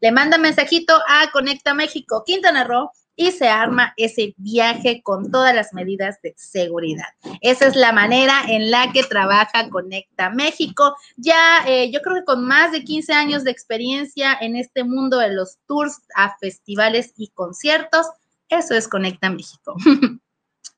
le 0.00 0.12
manda 0.12 0.38
mensajito 0.38 0.94
a 1.08 1.30
Conecta 1.30 1.74
México 1.74 2.22
Quintana 2.24 2.64
Roo 2.64 2.90
y 3.20 3.32
se 3.32 3.48
arma 3.48 3.92
ese 3.98 4.34
viaje 4.38 5.02
con 5.02 5.30
todas 5.30 5.54
las 5.54 5.74
medidas 5.74 6.22
de 6.22 6.32
seguridad. 6.38 7.08
Esa 7.42 7.66
es 7.66 7.76
la 7.76 7.92
manera 7.92 8.42
en 8.48 8.70
la 8.70 8.92
que 8.92 9.02
trabaja 9.02 9.68
Conecta 9.68 10.30
México. 10.30 10.96
Ya 11.16 11.62
eh, 11.66 11.90
yo 11.92 12.00
creo 12.00 12.16
que 12.16 12.24
con 12.24 12.46
más 12.46 12.72
de 12.72 12.82
15 12.82 13.12
años 13.12 13.44
de 13.44 13.50
experiencia 13.50 14.36
en 14.40 14.56
este 14.56 14.84
mundo 14.84 15.18
de 15.18 15.34
los 15.34 15.58
tours 15.66 16.00
a 16.14 16.34
festivales 16.38 17.12
y 17.18 17.28
conciertos, 17.28 18.06
eso 18.48 18.74
es 18.74 18.88
Conecta 18.88 19.28
México. 19.28 19.76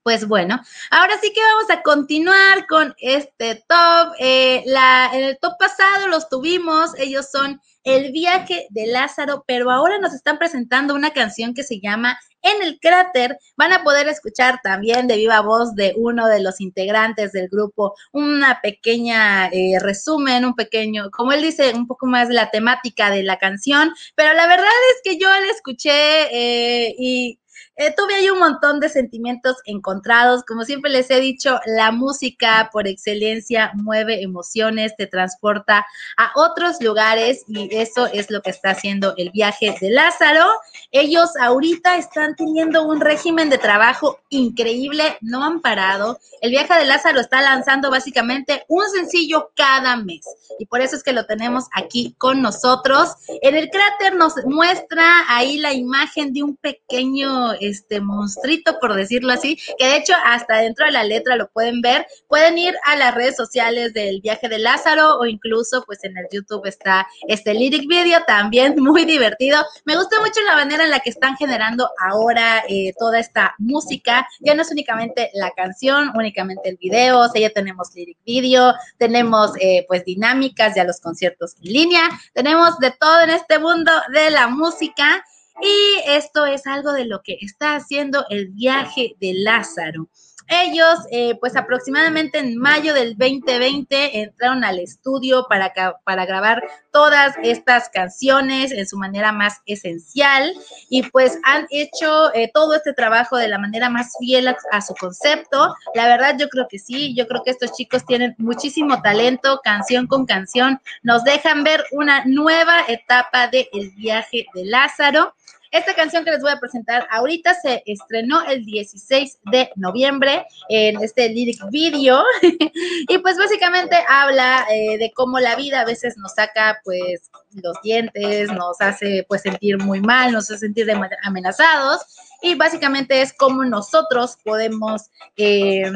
Pues 0.04 0.26
bueno, 0.26 0.60
ahora 0.90 1.14
sí 1.20 1.32
que 1.32 1.40
vamos 1.40 1.70
a 1.70 1.82
continuar 1.82 2.66
con 2.66 2.92
este 2.98 3.64
top. 3.68 4.14
Eh, 4.18 4.64
la, 4.66 5.10
en 5.12 5.22
el 5.22 5.38
top 5.38 5.52
pasado 5.56 6.08
los 6.08 6.28
tuvimos, 6.28 6.90
ellos 6.98 7.30
son 7.30 7.60
el 7.84 8.12
viaje 8.12 8.66
de 8.70 8.86
Lázaro, 8.86 9.44
pero 9.46 9.70
ahora 9.70 9.98
nos 9.98 10.14
están 10.14 10.38
presentando 10.38 10.94
una 10.94 11.12
canción 11.12 11.54
que 11.54 11.62
se 11.62 11.80
llama 11.80 12.18
En 12.42 12.62
el 12.62 12.78
cráter. 12.80 13.38
Van 13.56 13.72
a 13.72 13.82
poder 13.82 14.08
escuchar 14.08 14.60
también 14.62 15.06
de 15.06 15.16
viva 15.16 15.40
voz 15.40 15.74
de 15.74 15.94
uno 15.96 16.28
de 16.28 16.40
los 16.40 16.60
integrantes 16.60 17.32
del 17.32 17.48
grupo 17.48 17.94
una 18.12 18.60
pequeña 18.60 19.48
eh, 19.48 19.78
resumen, 19.80 20.44
un 20.44 20.54
pequeño, 20.54 21.10
como 21.10 21.32
él 21.32 21.42
dice, 21.42 21.72
un 21.74 21.86
poco 21.86 22.06
más 22.06 22.28
la 22.28 22.50
temática 22.50 23.10
de 23.10 23.22
la 23.22 23.38
canción, 23.38 23.92
pero 24.14 24.32
la 24.34 24.46
verdad 24.46 24.66
es 24.94 25.00
que 25.04 25.18
yo 25.18 25.28
la 25.28 25.50
escuché 25.50 25.90
eh, 26.32 26.94
y 26.98 27.38
eh, 27.76 27.94
tuve 27.96 28.14
ahí 28.14 28.28
un 28.28 28.38
montón 28.38 28.80
de 28.80 28.88
sentimientos 28.88 29.56
encontrados. 29.64 30.44
Como 30.44 30.64
siempre 30.64 30.90
les 30.90 31.11
he 31.11 31.20
dicho, 31.20 31.58
la 31.64 31.90
música 31.90 32.68
por 32.72 32.87
excelencia 32.87 33.72
mueve 33.74 34.22
emociones, 34.22 34.94
te 34.96 35.06
transporta 35.06 35.87
a 36.16 36.32
otros 36.37 36.80
lugares 36.80 37.44
y 37.48 37.74
eso 37.74 38.06
es 38.06 38.30
lo 38.30 38.42
que 38.42 38.50
está 38.50 38.70
haciendo 38.70 39.14
el 39.16 39.30
viaje 39.30 39.74
de 39.80 39.90
Lázaro. 39.90 40.46
Ellos 40.90 41.30
ahorita 41.40 41.96
están 41.96 42.37
teniendo 42.37 42.85
un 42.87 43.00
régimen 43.00 43.48
de 43.48 43.58
trabajo 43.58 44.20
increíble, 44.28 45.16
no 45.20 45.42
han 45.44 45.61
parado. 45.61 46.18
El 46.40 46.50
viaje 46.50 46.74
de 46.74 46.85
Lázaro 46.85 47.20
está 47.20 47.40
lanzando 47.40 47.90
básicamente 47.90 48.64
un 48.68 48.88
sencillo 48.90 49.50
cada 49.56 49.96
mes 49.96 50.26
y 50.58 50.66
por 50.66 50.80
eso 50.80 50.96
es 50.96 51.02
que 51.02 51.12
lo 51.12 51.26
tenemos 51.26 51.64
aquí 51.72 52.14
con 52.18 52.42
nosotros. 52.42 53.11
En 53.40 53.56
el 53.56 53.70
cráter 53.70 54.14
nos 54.14 54.35
muestra 54.44 55.24
ahí 55.28 55.58
la 55.58 55.72
imagen 55.72 56.32
de 56.32 56.42
un 56.42 56.56
pequeño 56.56 57.54
este 57.68 58.01
monstruito, 58.01 58.79
por 58.81 58.94
decirlo 58.94 59.33
así, 59.33 59.59
que 59.79 59.87
de 59.87 59.96
hecho 59.96 60.14
hasta 60.25 60.59
dentro 60.59 60.87
de 60.87 60.92
la 60.92 61.05
letra 61.05 61.37
lo 61.37 61.48
pueden 61.51 61.81
ver. 61.81 62.07
Pueden 62.29 62.59
ir 62.59 62.75
a 62.85 62.96
las 62.96 63.14
redes 63.14 63.37
sociales 63.37 63.92
del 63.92 64.20
viaje 64.20 64.48
de 64.48 64.59
Lázaro 64.59 65.18
o 65.18 65.27
incluso 65.27 65.85
pues 65.85 66.03
en 66.05 66.16
el 66.16 66.27
YouTube 66.31 66.66
está 66.66 67.07
este 67.29 67.55
lyric 67.55 67.88
video 67.88 68.20
también 68.27 68.75
muy 68.79 69.05
divertido. 69.05 69.64
Me 69.85 69.96
gusta 69.96 70.20
mucho 70.20 70.40
la 70.46 70.57
manera 70.57 70.85
en 70.85 70.90
la 70.90 71.01
que 71.01 71.11
están 71.11 71.37
generando 71.37 71.88
ahora 72.11 72.64
eh, 72.68 72.92
toda 72.98 73.18
esta 73.18 73.55
música. 73.59 74.27
Ya 74.40 74.55
no 74.55 74.62
es 74.62 74.70
únicamente 74.70 75.31
la 75.35 75.51
canción, 75.53 76.12
únicamente 76.14 76.68
el 76.68 76.77
video, 76.77 77.20
o 77.20 77.29
sea, 77.29 77.40
ya 77.40 77.51
tenemos 77.51 77.94
lyric 77.94 78.18
video, 78.25 78.75
tenemos 78.98 79.53
eh, 79.61 79.85
pues 79.88 80.05
dinámicas 80.05 80.75
ya 80.75 80.85
los 80.85 81.01
conciertos 81.01 81.55
en 81.62 81.72
línea, 81.72 82.03
tenemos 82.35 82.79
de 82.79 82.90
todo 82.92 83.20
en 83.20 83.31
este 83.31 83.59
mundo 83.59 83.92
de 84.12 84.31
la 84.31 84.48
música 84.48 85.25
y 85.60 86.10
esto 86.10 86.46
es 86.46 86.66
algo 86.66 86.92
de 86.92 87.04
lo 87.04 87.22
que 87.22 87.38
está 87.40 87.76
haciendo 87.76 88.24
el 88.30 88.48
viaje 88.48 89.16
de 89.20 89.34
Lázaro. 89.34 90.08
Ellos, 90.48 90.98
eh, 91.11 91.37
pues 91.40 91.57
aproximadamente 91.57 92.38
en 92.38 92.57
mayo 92.57 92.94
del 92.94 93.16
2020, 93.16 94.20
entraron 94.20 94.64
al 94.64 94.78
estudio 94.78 95.46
para, 95.48 95.72
para 96.05 96.26
grabar 96.26 96.62
todas 96.92 97.35
estas 97.42 97.88
canciones 97.88 98.72
en 98.72 98.87
su 98.87 98.98
manera 98.98 99.33
más 99.33 99.61
esencial 99.66 100.52
y 100.88 101.02
pues 101.05 101.38
han 101.44 101.66
hecho 101.70 102.33
eh, 102.35 102.50
todo 102.52 102.74
este 102.74 102.92
trabajo 102.92 103.37
de 103.37 103.48
la 103.48 103.59
manera 103.59 103.88
más 103.88 104.14
fiel 104.18 104.48
a, 104.48 104.81
su 104.81 104.94
concepto. 104.94 105.74
La 105.94 106.07
verdad, 106.07 106.37
yo 106.38 106.48
creo 106.48 106.66
que 106.68 106.78
sí, 106.78 107.14
yo 107.14 107.26
creo 107.26 107.42
que 107.42 107.50
estos 107.50 107.72
chicos 107.72 108.05
tienen 108.05 108.35
muchísimo 108.38 109.00
talento, 109.02 109.61
canción 109.64 110.07
con 110.07 110.26
canción, 110.26 110.81
nos 111.02 111.24
dejan 111.24 111.64
ver 111.64 111.85
una 111.92 112.24
nueva 112.24 112.83
etapa 112.88 113.48
del 113.48 113.68
viaje 113.96 114.46
de 114.55 114.64
Lázaro. 114.64 115.35
Esta 115.72 115.94
canción 115.94 116.22
que 116.22 116.30
les 116.30 116.42
voy 116.42 116.52
a 116.52 116.61
presentar 116.61 117.08
ahorita 117.11 117.54
se 117.54 117.82
estrenó 117.87 118.42
el 118.44 118.62
16 118.66 119.38
de 119.50 119.70
noviembre 119.76 120.46
en 120.68 121.02
este 121.02 121.30
lyric 121.30 121.66
video 121.70 122.22
y 123.08 123.18
pues 123.18 123.38
básicamente 123.38 123.96
habla 124.06 124.66
eh, 124.70 124.98
de 124.98 125.11
cómo 125.14 125.38
la 125.40 125.56
vida 125.56 125.80
a 125.80 125.87
veces 125.87 126.18
nos 126.18 126.35
saca 126.35 126.78
pues 126.85 127.30
los 127.54 127.80
dientes, 127.82 128.52
nos 128.52 128.82
hace 128.82 129.24
pues 129.26 129.40
sentir 129.40 129.78
muy 129.78 130.02
mal, 130.02 130.32
nos 130.32 130.50
hace 130.50 130.58
sentir 130.58 130.87
amenazados 131.22 132.02
y 132.42 132.54
básicamente 132.54 133.22
es 133.22 133.32
cómo 133.32 133.64
nosotros 133.64 134.37
podemos 134.44 135.11
eh, 135.38 135.90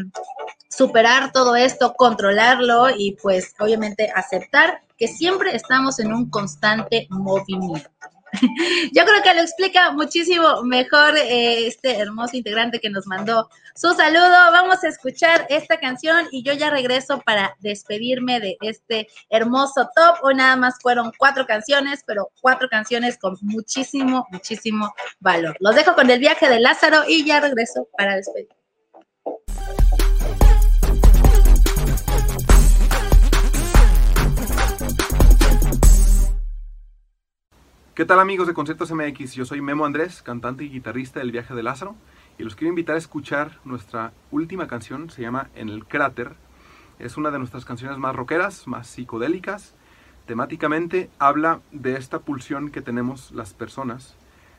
superar 0.70 1.32
todo 1.32 1.54
esto, 1.54 1.92
controlarlo 1.92 2.88
y 2.96 3.18
pues 3.22 3.54
obviamente 3.58 4.10
aceptar 4.14 4.80
que 4.96 5.06
siempre 5.06 5.54
estamos 5.54 5.98
en 5.98 6.14
un 6.14 6.30
constante 6.30 7.06
movimiento. 7.10 7.90
Yo 8.92 9.04
creo 9.04 9.22
que 9.22 9.34
lo 9.34 9.40
explica 9.40 9.90
muchísimo 9.92 10.62
mejor 10.62 11.16
eh, 11.16 11.66
este 11.66 11.98
hermoso 11.98 12.36
integrante 12.36 12.80
que 12.80 12.90
nos 12.90 13.06
mandó 13.06 13.48
su 13.74 13.92
saludo. 13.94 14.30
Vamos 14.52 14.82
a 14.84 14.88
escuchar 14.88 15.46
esta 15.50 15.78
canción 15.78 16.26
y 16.30 16.42
yo 16.42 16.52
ya 16.54 16.70
regreso 16.70 17.20
para 17.20 17.56
despedirme 17.60 18.40
de 18.40 18.56
este 18.62 19.08
hermoso 19.28 19.90
top. 19.94 20.16
Hoy 20.22 20.34
nada 20.34 20.56
más 20.56 20.76
fueron 20.80 21.12
cuatro 21.18 21.46
canciones, 21.46 22.02
pero 22.06 22.30
cuatro 22.40 22.68
canciones 22.68 23.18
con 23.18 23.36
muchísimo, 23.42 24.26
muchísimo 24.30 24.94
valor. 25.20 25.56
Los 25.60 25.74
dejo 25.74 25.94
con 25.94 26.08
el 26.10 26.20
viaje 26.20 26.48
de 26.48 26.60
Lázaro 26.60 27.02
y 27.06 27.24
ya 27.24 27.40
regreso 27.40 27.88
para 27.96 28.16
despedir. 28.16 28.55
¿Qué 37.96 38.04
tal 38.04 38.20
amigos 38.20 38.46
de 38.46 38.52
Conciertos 38.52 38.92
MX? 38.92 39.32
Yo 39.32 39.46
soy 39.46 39.62
Memo 39.62 39.86
Andrés, 39.86 40.20
cantante 40.20 40.64
y 40.64 40.68
guitarrista 40.68 41.20
del 41.20 41.32
Viaje 41.32 41.54
de 41.54 41.62
Lázaro, 41.62 41.96
y 42.36 42.42
los 42.42 42.54
quiero 42.54 42.68
invitar 42.68 42.94
a 42.94 42.98
escuchar 42.98 43.58
nuestra 43.64 44.12
última 44.30 44.68
canción, 44.68 45.08
se 45.08 45.22
llama 45.22 45.48
En 45.54 45.70
el 45.70 45.86
Cráter. 45.86 46.34
Es 46.98 47.16
una 47.16 47.30
de 47.30 47.38
nuestras 47.38 47.64
canciones 47.64 47.96
más 47.96 48.14
rockeras, 48.14 48.66
más 48.66 48.86
psicodélicas. 48.86 49.74
Temáticamente 50.26 51.08
habla 51.18 51.60
de 51.72 51.96
esta 51.96 52.18
pulsión 52.18 52.70
que 52.70 52.82
tenemos 52.82 53.30
las 53.30 53.54
personas 53.54 54.14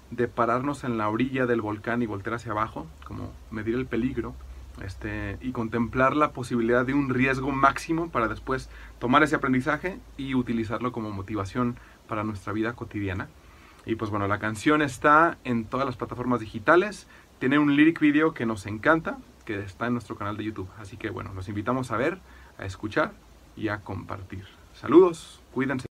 de 0.09 0.27
pararnos 0.27 0.83
en 0.83 0.97
la 0.97 1.07
orilla 1.07 1.45
del 1.45 1.61
volcán 1.61 2.01
y 2.01 2.07
voltear 2.07 2.37
hacia 2.37 2.53
abajo, 2.53 2.87
como 3.05 3.31
medir 3.51 3.75
el 3.75 3.85
peligro, 3.85 4.33
este, 4.81 5.37
y 5.41 5.51
contemplar 5.51 6.15
la 6.15 6.31
posibilidad 6.31 6.85
de 6.85 6.93
un 6.95 7.09
riesgo 7.09 7.51
máximo 7.51 8.09
para 8.09 8.27
después 8.27 8.69
tomar 8.99 9.21
ese 9.21 9.35
aprendizaje 9.35 9.99
y 10.17 10.35
utilizarlo 10.35 10.91
como 10.91 11.11
motivación 11.11 11.77
para 12.07 12.23
nuestra 12.23 12.53
vida 12.53 12.73
cotidiana. 12.73 13.27
Y 13.85 13.95
pues 13.95 14.11
bueno, 14.11 14.27
la 14.27 14.39
canción 14.39 14.81
está 14.81 15.37
en 15.43 15.65
todas 15.65 15.85
las 15.85 15.95
plataformas 15.95 16.39
digitales, 16.39 17.07
tiene 17.39 17.59
un 17.59 17.75
lyric 17.75 17.99
video 17.99 18.33
que 18.33 18.45
nos 18.45 18.65
encanta, 18.65 19.17
que 19.45 19.59
está 19.59 19.87
en 19.87 19.93
nuestro 19.93 20.17
canal 20.17 20.35
de 20.35 20.43
YouTube. 20.43 20.69
Así 20.77 20.97
que 20.97 21.09
bueno, 21.09 21.31
los 21.33 21.47
invitamos 21.47 21.91
a 21.91 21.97
ver, 21.97 22.19
a 22.57 22.65
escuchar 22.65 23.13
y 23.55 23.69
a 23.69 23.79
compartir. 23.79 24.45
Saludos, 24.73 25.41
cuídense. 25.53 25.86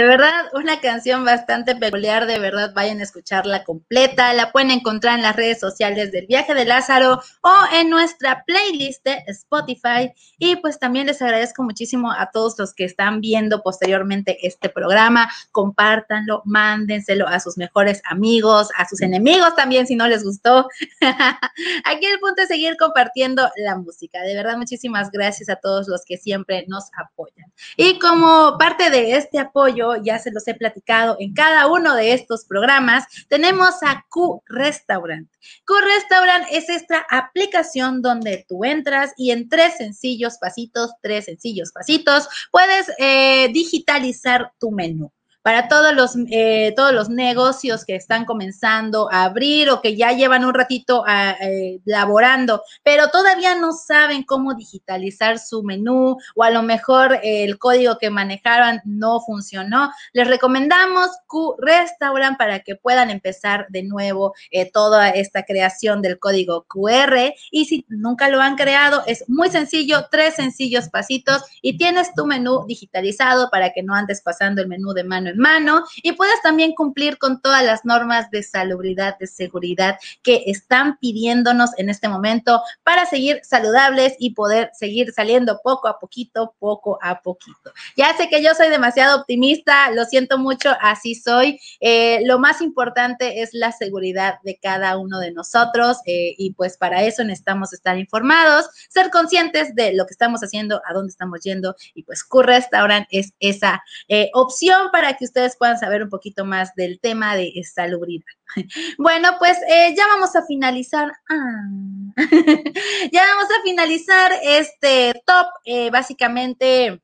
De 0.00 0.06
verdad, 0.06 0.46
una 0.54 0.79
canción 0.90 1.24
bastante 1.24 1.76
peculiar, 1.76 2.26
de 2.26 2.40
verdad, 2.40 2.72
vayan 2.74 2.98
a 2.98 3.04
escucharla 3.04 3.62
completa, 3.62 4.34
la 4.34 4.50
pueden 4.50 4.72
encontrar 4.72 5.14
en 5.14 5.22
las 5.22 5.36
redes 5.36 5.60
sociales 5.60 6.10
del 6.10 6.26
viaje 6.26 6.52
de 6.52 6.64
Lázaro 6.64 7.20
o 7.42 7.52
en 7.72 7.90
nuestra 7.90 8.42
playlist 8.44 9.04
de 9.04 9.22
Spotify. 9.28 10.12
Y 10.36 10.56
pues 10.56 10.80
también 10.80 11.06
les 11.06 11.22
agradezco 11.22 11.62
muchísimo 11.62 12.10
a 12.10 12.32
todos 12.32 12.58
los 12.58 12.74
que 12.74 12.84
están 12.84 13.20
viendo 13.20 13.62
posteriormente 13.62 14.44
este 14.44 14.68
programa, 14.68 15.30
compártanlo, 15.52 16.42
mándenselo 16.44 17.28
a 17.28 17.38
sus 17.38 17.56
mejores 17.56 18.02
amigos, 18.10 18.70
a 18.76 18.88
sus 18.88 19.00
enemigos 19.00 19.54
también 19.54 19.86
si 19.86 19.94
no 19.94 20.08
les 20.08 20.24
gustó. 20.24 20.68
Aquí 21.84 22.06
el 22.06 22.18
punto 22.18 22.42
es 22.42 22.48
seguir 22.48 22.76
compartiendo 22.76 23.48
la 23.58 23.76
música. 23.76 24.22
De 24.22 24.34
verdad, 24.34 24.56
muchísimas 24.56 25.12
gracias 25.12 25.50
a 25.50 25.54
todos 25.54 25.86
los 25.86 26.04
que 26.04 26.16
siempre 26.16 26.64
nos 26.66 26.90
apoyan. 26.96 27.52
Y 27.76 28.00
como 28.00 28.58
parte 28.58 28.90
de 28.90 29.12
este 29.12 29.38
apoyo, 29.38 29.94
ya 30.02 30.18
se 30.18 30.32
los 30.32 30.48
he 30.48 30.54
platicado 30.54 30.79
en 31.18 31.34
cada 31.34 31.66
uno 31.66 31.94
de 31.94 32.12
estos 32.12 32.44
programas, 32.44 33.04
tenemos 33.28 33.82
a 33.82 34.04
Q 34.08 34.42
Restaurant. 34.46 35.28
Q 35.64 35.74
Restaurant 35.80 36.44
es 36.50 36.68
esta 36.68 37.06
aplicación 37.10 38.02
donde 38.02 38.44
tú 38.48 38.64
entras 38.64 39.12
y 39.16 39.30
en 39.30 39.48
tres 39.48 39.76
sencillos 39.78 40.38
pasitos, 40.38 40.92
tres 41.02 41.26
sencillos 41.26 41.72
pasitos, 41.72 42.28
puedes 42.50 42.90
eh, 42.98 43.48
digitalizar 43.52 44.52
tu 44.58 44.70
menú 44.70 45.12
para 45.42 45.68
todos 45.68 45.94
los, 45.94 46.16
eh, 46.30 46.72
todos 46.76 46.92
los 46.92 47.08
negocios 47.08 47.84
que 47.84 47.96
están 47.96 48.24
comenzando 48.24 49.10
a 49.10 49.24
abrir 49.24 49.70
o 49.70 49.80
que 49.80 49.96
ya 49.96 50.12
llevan 50.12 50.44
un 50.44 50.54
ratito 50.54 51.04
a, 51.06 51.32
eh, 51.40 51.80
laborando, 51.84 52.62
pero 52.82 53.08
todavía 53.08 53.54
no 53.54 53.72
saben 53.72 54.22
cómo 54.22 54.54
digitalizar 54.54 55.38
su 55.38 55.62
menú 55.62 56.16
o 56.34 56.42
a 56.42 56.50
lo 56.50 56.62
mejor 56.62 57.18
el 57.22 57.58
código 57.58 57.98
que 57.98 58.10
manejaban 58.10 58.80
no 58.84 59.20
funcionó, 59.20 59.90
les 60.12 60.28
recomendamos 60.28 61.08
Q 61.26 61.56
Restaurant 61.58 62.36
para 62.36 62.60
que 62.60 62.76
puedan 62.76 63.10
empezar 63.10 63.66
de 63.70 63.82
nuevo 63.82 64.34
eh, 64.50 64.70
toda 64.70 65.10
esta 65.10 65.44
creación 65.44 66.02
del 66.02 66.18
código 66.18 66.64
QR. 66.68 67.34
Y 67.50 67.64
si 67.66 67.86
nunca 67.88 68.28
lo 68.28 68.40
han 68.40 68.56
creado, 68.56 69.02
es 69.06 69.28
muy 69.28 69.50
sencillo, 69.50 70.06
tres 70.10 70.34
sencillos 70.34 70.88
pasitos 70.88 71.42
y 71.62 71.78
tienes 71.78 72.14
tu 72.14 72.26
menú 72.26 72.64
digitalizado 72.66 73.48
para 73.50 73.72
que 73.72 73.82
no 73.82 73.94
andes 73.94 74.22
pasando 74.22 74.60
el 74.60 74.68
menú 74.68 74.92
de 74.92 75.04
mano 75.04 75.29
mano 75.34 75.84
y 76.02 76.12
puedas 76.12 76.40
también 76.42 76.72
cumplir 76.72 77.18
con 77.18 77.40
todas 77.40 77.64
las 77.64 77.84
normas 77.84 78.30
de 78.30 78.42
salubridad, 78.42 79.18
de 79.18 79.26
seguridad 79.26 79.98
que 80.22 80.44
están 80.46 80.98
pidiéndonos 80.98 81.70
en 81.78 81.90
este 81.90 82.08
momento 82.08 82.62
para 82.82 83.06
seguir 83.06 83.40
saludables 83.42 84.14
y 84.18 84.34
poder 84.34 84.70
seguir 84.74 85.12
saliendo 85.12 85.60
poco 85.62 85.88
a 85.88 85.98
poquito, 85.98 86.54
poco 86.58 86.98
a 87.02 87.20
poquito. 87.20 87.72
Ya 87.96 88.16
sé 88.16 88.28
que 88.28 88.42
yo 88.42 88.54
soy 88.54 88.68
demasiado 88.68 89.20
optimista, 89.20 89.90
lo 89.90 90.04
siento 90.04 90.38
mucho, 90.38 90.70
así 90.80 91.14
soy. 91.14 91.60
Eh, 91.80 92.20
lo 92.24 92.38
más 92.38 92.60
importante 92.60 93.42
es 93.42 93.50
la 93.52 93.72
seguridad 93.72 94.36
de 94.42 94.58
cada 94.60 94.96
uno 94.98 95.18
de 95.18 95.32
nosotros 95.32 95.98
eh, 96.06 96.34
y 96.38 96.52
pues 96.52 96.76
para 96.76 97.02
eso 97.04 97.24
necesitamos 97.24 97.72
estar 97.72 97.98
informados, 97.98 98.68
ser 98.88 99.10
conscientes 99.10 99.74
de 99.74 99.92
lo 99.94 100.06
que 100.06 100.12
estamos 100.12 100.40
haciendo, 100.42 100.80
a 100.86 100.92
dónde 100.92 101.10
estamos 101.10 101.40
yendo 101.40 101.76
y 101.94 102.02
pues 102.02 102.24
Cool 102.24 102.44
Restaurant 102.44 103.06
es 103.10 103.32
esa 103.40 103.82
eh, 104.08 104.30
opción 104.34 104.90
para 104.92 105.16
que 105.20 105.26
ustedes 105.26 105.56
puedan 105.56 105.78
saber 105.78 106.02
un 106.02 106.08
poquito 106.08 106.46
más 106.46 106.74
del 106.74 106.98
tema 106.98 107.36
de 107.36 107.52
salubridad. 107.62 108.24
Bueno, 108.98 109.36
pues 109.38 109.58
eh, 109.68 109.94
ya 109.96 110.06
vamos 110.08 110.34
a 110.34 110.44
finalizar. 110.44 111.12
Ah. 111.28 111.68
ya 113.12 113.22
vamos 113.26 113.44
a 113.44 113.62
finalizar 113.62 114.32
este 114.42 115.22
top. 115.24 115.46
Eh, 115.64 115.90
básicamente 115.90 117.00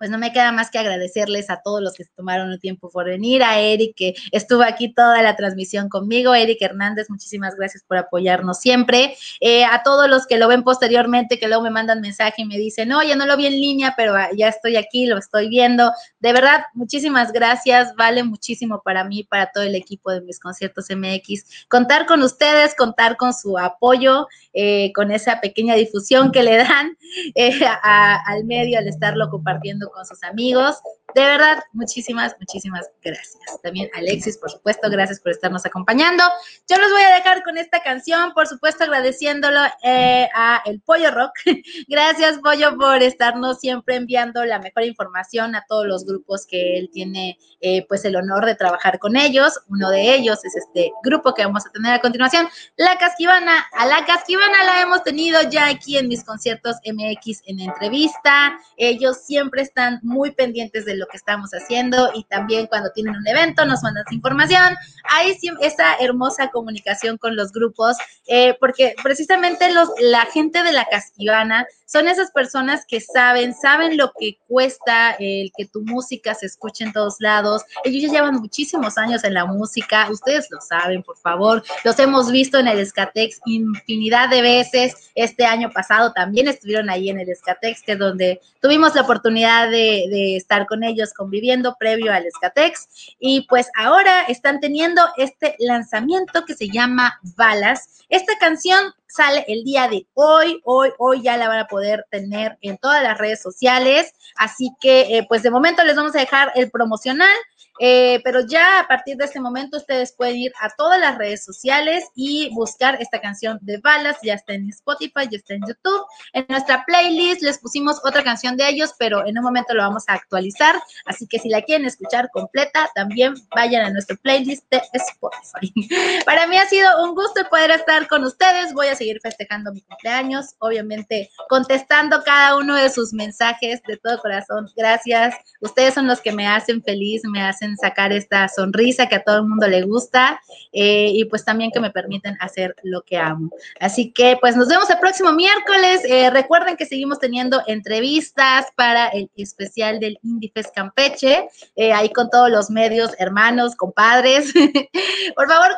pues 0.00 0.08
no 0.08 0.16
me 0.16 0.32
queda 0.32 0.50
más 0.50 0.70
que 0.70 0.78
agradecerles 0.78 1.50
a 1.50 1.60
todos 1.60 1.82
los 1.82 1.92
que 1.92 2.04
se 2.04 2.10
tomaron 2.16 2.50
el 2.50 2.58
tiempo 2.58 2.88
por 2.88 3.04
venir, 3.04 3.42
a 3.42 3.60
Eric 3.60 3.94
que 3.94 4.14
estuvo 4.32 4.62
aquí 4.62 4.94
toda 4.94 5.20
la 5.20 5.36
transmisión 5.36 5.90
conmigo, 5.90 6.34
Eric 6.34 6.56
Hernández, 6.62 7.10
muchísimas 7.10 7.54
gracias 7.54 7.84
por 7.86 7.98
apoyarnos 7.98 8.58
siempre, 8.60 9.14
eh, 9.40 9.66
a 9.66 9.82
todos 9.82 10.08
los 10.08 10.26
que 10.26 10.38
lo 10.38 10.48
ven 10.48 10.62
posteriormente, 10.62 11.38
que 11.38 11.48
luego 11.48 11.64
me 11.64 11.70
mandan 11.70 12.00
mensaje 12.00 12.40
y 12.40 12.44
me 12.46 12.56
dicen, 12.56 12.94
oye, 12.94 13.14
no 13.14 13.26
lo 13.26 13.36
vi 13.36 13.44
en 13.44 13.60
línea, 13.60 13.92
pero 13.94 14.14
ya 14.34 14.48
estoy 14.48 14.76
aquí, 14.76 15.04
lo 15.04 15.18
estoy 15.18 15.50
viendo, 15.50 15.92
de 16.18 16.32
verdad, 16.32 16.64
muchísimas 16.72 17.30
gracias, 17.30 17.94
vale 17.94 18.24
muchísimo 18.24 18.80
para 18.82 19.04
mí, 19.04 19.24
para 19.24 19.52
todo 19.52 19.64
el 19.64 19.74
equipo 19.74 20.10
de 20.12 20.22
mis 20.22 20.40
conciertos 20.40 20.86
MX, 20.88 21.66
contar 21.68 22.06
con 22.06 22.22
ustedes, 22.22 22.74
contar 22.74 23.18
con 23.18 23.34
su 23.34 23.58
apoyo, 23.58 24.28
eh, 24.54 24.92
con 24.94 25.12
esa 25.12 25.42
pequeña 25.42 25.74
difusión 25.74 26.32
que 26.32 26.42
le 26.42 26.56
dan 26.56 26.96
eh, 27.34 27.60
al 27.82 28.44
medio 28.44 28.78
al 28.78 28.88
estarlo 28.88 29.28
compartiendo 29.28 29.89
con 29.90 30.04
sus 30.04 30.22
amigos. 30.22 30.76
De 31.14 31.22
verdad, 31.22 31.62
muchísimas, 31.72 32.36
muchísimas 32.38 32.88
gracias. 33.02 33.38
También 33.62 33.90
Alexis, 33.94 34.38
por 34.38 34.50
supuesto, 34.50 34.88
gracias 34.90 35.20
por 35.20 35.32
estarnos 35.32 35.66
acompañando. 35.66 36.22
Yo 36.68 36.76
los 36.78 36.90
voy 36.90 37.02
a 37.02 37.16
dejar 37.16 37.42
con 37.42 37.58
esta 37.58 37.82
canción, 37.82 38.32
por 38.32 38.46
supuesto, 38.46 38.84
agradeciéndolo 38.84 39.60
eh, 39.82 40.28
a 40.34 40.62
El 40.64 40.80
Pollo 40.80 41.10
Rock. 41.10 41.32
gracias, 41.88 42.38
Pollo, 42.38 42.76
por 42.76 43.02
estarnos 43.02 43.58
siempre 43.58 43.96
enviando 43.96 44.44
la 44.44 44.58
mejor 44.58 44.84
información 44.84 45.54
a 45.54 45.64
todos 45.68 45.86
los 45.86 46.04
grupos 46.06 46.46
que 46.46 46.78
él 46.78 46.90
tiene, 46.92 47.38
eh, 47.60 47.84
pues, 47.88 48.04
el 48.04 48.16
honor 48.16 48.46
de 48.46 48.54
trabajar 48.54 48.98
con 48.98 49.16
ellos. 49.16 49.60
Uno 49.68 49.90
de 49.90 50.14
ellos 50.14 50.44
es 50.44 50.54
este 50.56 50.92
grupo 51.02 51.34
que 51.34 51.44
vamos 51.44 51.66
a 51.66 51.70
tener 51.70 51.92
a 51.92 52.00
continuación, 52.00 52.48
La 52.76 52.98
Casquivana. 52.98 53.66
A 53.72 53.86
La 53.86 54.04
Casquivana 54.04 54.64
la 54.64 54.82
hemos 54.82 55.02
tenido 55.02 55.42
ya 55.50 55.66
aquí 55.66 55.98
en 55.98 56.08
mis 56.08 56.24
conciertos 56.24 56.76
MX 56.84 57.42
en 57.46 57.60
entrevista. 57.60 58.58
Ellos 58.76 59.24
siempre 59.24 59.62
están 59.62 59.98
muy 60.02 60.30
pendientes 60.30 60.84
de 60.84 60.99
lo 61.00 61.06
que 61.06 61.16
estamos 61.16 61.50
haciendo 61.50 62.12
y 62.14 62.24
también 62.24 62.68
cuando 62.68 62.92
tienen 62.92 63.16
un 63.16 63.26
evento 63.26 63.64
nos 63.66 63.82
mandan 63.82 64.04
información. 64.12 64.76
Hay 65.10 65.36
esa 65.60 65.96
hermosa 65.98 66.50
comunicación 66.50 67.18
con 67.18 67.34
los 67.34 67.50
grupos, 67.50 67.96
eh, 68.28 68.56
porque 68.60 68.94
precisamente 69.02 69.72
los, 69.72 69.88
la 69.98 70.26
gente 70.26 70.62
de 70.62 70.72
la 70.72 70.84
Casquivana 70.84 71.66
son 71.86 72.06
esas 72.06 72.30
personas 72.30 72.84
que 72.86 73.00
saben, 73.00 73.52
saben 73.52 73.96
lo 73.96 74.12
que 74.18 74.38
cuesta 74.46 75.16
el 75.18 75.50
que 75.56 75.66
tu 75.66 75.80
música 75.82 76.34
se 76.34 76.46
escuche 76.46 76.84
en 76.84 76.92
todos 76.92 77.16
lados. 77.18 77.62
Ellos 77.82 78.02
ya 78.02 78.18
llevan 78.18 78.36
muchísimos 78.36 78.96
años 78.96 79.24
en 79.24 79.34
la 79.34 79.44
música, 79.44 80.08
ustedes 80.08 80.46
lo 80.50 80.60
saben, 80.60 81.02
por 81.02 81.16
favor. 81.16 81.64
Los 81.82 81.98
hemos 81.98 82.30
visto 82.30 82.58
en 82.58 82.68
el 82.68 82.78
Escatex 82.78 83.40
infinidad 83.44 84.28
de 84.28 84.42
veces. 84.42 85.10
Este 85.16 85.44
año 85.44 85.70
pasado 85.70 86.12
también 86.12 86.46
estuvieron 86.46 86.90
ahí 86.90 87.10
en 87.10 87.18
el 87.18 87.28
Escatex, 87.28 87.82
que 87.82 87.92
es 87.92 87.98
donde 87.98 88.40
tuvimos 88.60 88.94
la 88.94 89.02
oportunidad 89.02 89.70
de, 89.70 90.06
de 90.10 90.36
estar 90.36 90.66
con 90.66 90.84
ellos 90.84 90.89
conviviendo 91.14 91.76
previo 91.78 92.12
al 92.12 92.26
Escatex. 92.26 93.16
Y 93.18 93.46
pues 93.48 93.68
ahora 93.76 94.22
están 94.22 94.60
teniendo 94.60 95.02
este 95.16 95.56
lanzamiento 95.58 96.44
que 96.44 96.54
se 96.54 96.68
llama 96.68 97.18
Balas. 97.36 98.04
Esta 98.08 98.36
canción 98.38 98.92
sale 99.06 99.44
el 99.48 99.64
día 99.64 99.88
de 99.88 100.06
hoy, 100.14 100.60
hoy, 100.64 100.90
hoy 100.98 101.22
ya 101.22 101.36
la 101.36 101.48
van 101.48 101.60
a 101.60 101.66
poder 101.66 102.06
tener 102.10 102.58
en 102.60 102.78
todas 102.78 103.02
las 103.02 103.18
redes 103.18 103.42
sociales, 103.42 104.12
así 104.36 104.70
que 104.80 105.18
eh, 105.18 105.26
pues 105.28 105.42
de 105.42 105.50
momento 105.50 105.84
les 105.84 105.96
vamos 105.96 106.14
a 106.14 106.20
dejar 106.20 106.52
el 106.54 106.70
promocional 106.70 107.36
eh, 107.82 108.20
pero 108.22 108.40
ya 108.46 108.80
a 108.80 108.86
partir 108.86 109.16
de 109.16 109.24
este 109.24 109.40
momento 109.40 109.78
ustedes 109.78 110.12
pueden 110.12 110.36
ir 110.36 110.52
a 110.60 110.68
todas 110.68 111.00
las 111.00 111.16
redes 111.16 111.42
sociales 111.42 112.04
y 112.14 112.54
buscar 112.54 113.00
esta 113.00 113.22
canción 113.22 113.58
de 113.62 113.78
Balas. 113.78 114.18
Ya 114.22 114.34
está 114.34 114.52
en 114.52 114.68
Spotify, 114.68 115.26
ya 115.30 115.38
está 115.38 115.54
en 115.54 115.62
YouTube. 115.66 116.04
En 116.34 116.44
nuestra 116.50 116.84
playlist 116.84 117.40
les 117.40 117.58
pusimos 117.58 117.98
otra 118.04 118.22
canción 118.22 118.58
de 118.58 118.68
ellos, 118.68 118.92
pero 118.98 119.26
en 119.26 119.38
un 119.38 119.44
momento 119.44 119.72
lo 119.72 119.82
vamos 119.82 120.04
a 120.08 120.12
actualizar. 120.12 120.76
Así 121.06 121.26
que 121.26 121.38
si 121.38 121.48
la 121.48 121.62
quieren 121.62 121.86
escuchar 121.86 122.28
completa, 122.32 122.90
también 122.94 123.32
vayan 123.56 123.86
a 123.86 123.90
nuestra 123.90 124.14
playlist 124.16 124.70
de 124.70 124.82
Spotify. 124.92 126.20
Para 126.26 126.46
mí 126.46 126.58
ha 126.58 126.66
sido 126.66 127.02
un 127.02 127.14
gusto 127.14 127.48
poder 127.48 127.70
estar 127.70 128.06
con 128.08 128.24
ustedes. 128.24 128.74
Voy 128.74 128.88
a 128.88 128.94
seguir 128.94 129.20
festejando 129.22 129.72
mi 129.72 129.80
cumpleaños, 129.80 130.54
obviamente 130.58 131.30
contestando 131.48 132.22
cada 132.24 132.56
uno 132.56 132.76
de 132.76 132.90
sus 132.90 133.14
mensajes 133.14 133.82
de 133.84 133.96
todo 133.96 134.18
corazón. 134.18 134.68
Gracias. 134.76 135.34
Ustedes 135.62 135.94
son 135.94 136.06
los 136.06 136.20
que 136.20 136.32
me 136.32 136.46
hacen 136.46 136.82
feliz, 136.82 137.22
me 137.24 137.42
hacen 137.42 137.69
sacar 137.76 138.12
esta 138.12 138.48
sonrisa 138.48 139.08
que 139.08 139.16
a 139.16 139.22
todo 139.22 139.38
el 139.38 139.46
mundo 139.46 139.66
le 139.68 139.82
gusta 139.82 140.40
eh, 140.72 141.10
y 141.12 141.24
pues 141.26 141.44
también 141.44 141.70
que 141.70 141.80
me 141.80 141.90
permiten 141.90 142.36
hacer 142.40 142.74
lo 142.82 143.02
que 143.02 143.18
amo. 143.18 143.50
Así 143.80 144.12
que 144.12 144.36
pues 144.40 144.56
nos 144.56 144.68
vemos 144.68 144.88
el 144.90 144.98
próximo 144.98 145.32
miércoles. 145.32 146.02
Eh, 146.04 146.30
recuerden 146.30 146.76
que 146.76 146.86
seguimos 146.86 147.18
teniendo 147.18 147.62
entrevistas 147.66 148.66
para 148.76 149.08
el 149.08 149.30
especial 149.36 150.00
del 150.00 150.18
Indifes 150.22 150.70
Campeche, 150.74 151.48
eh, 151.76 151.92
ahí 151.92 152.10
con 152.10 152.30
todos 152.30 152.50
los 152.50 152.70
medios, 152.70 153.12
hermanos, 153.18 153.76
compadres. 153.76 154.52
Por 155.36 155.48
favor, 155.48 155.76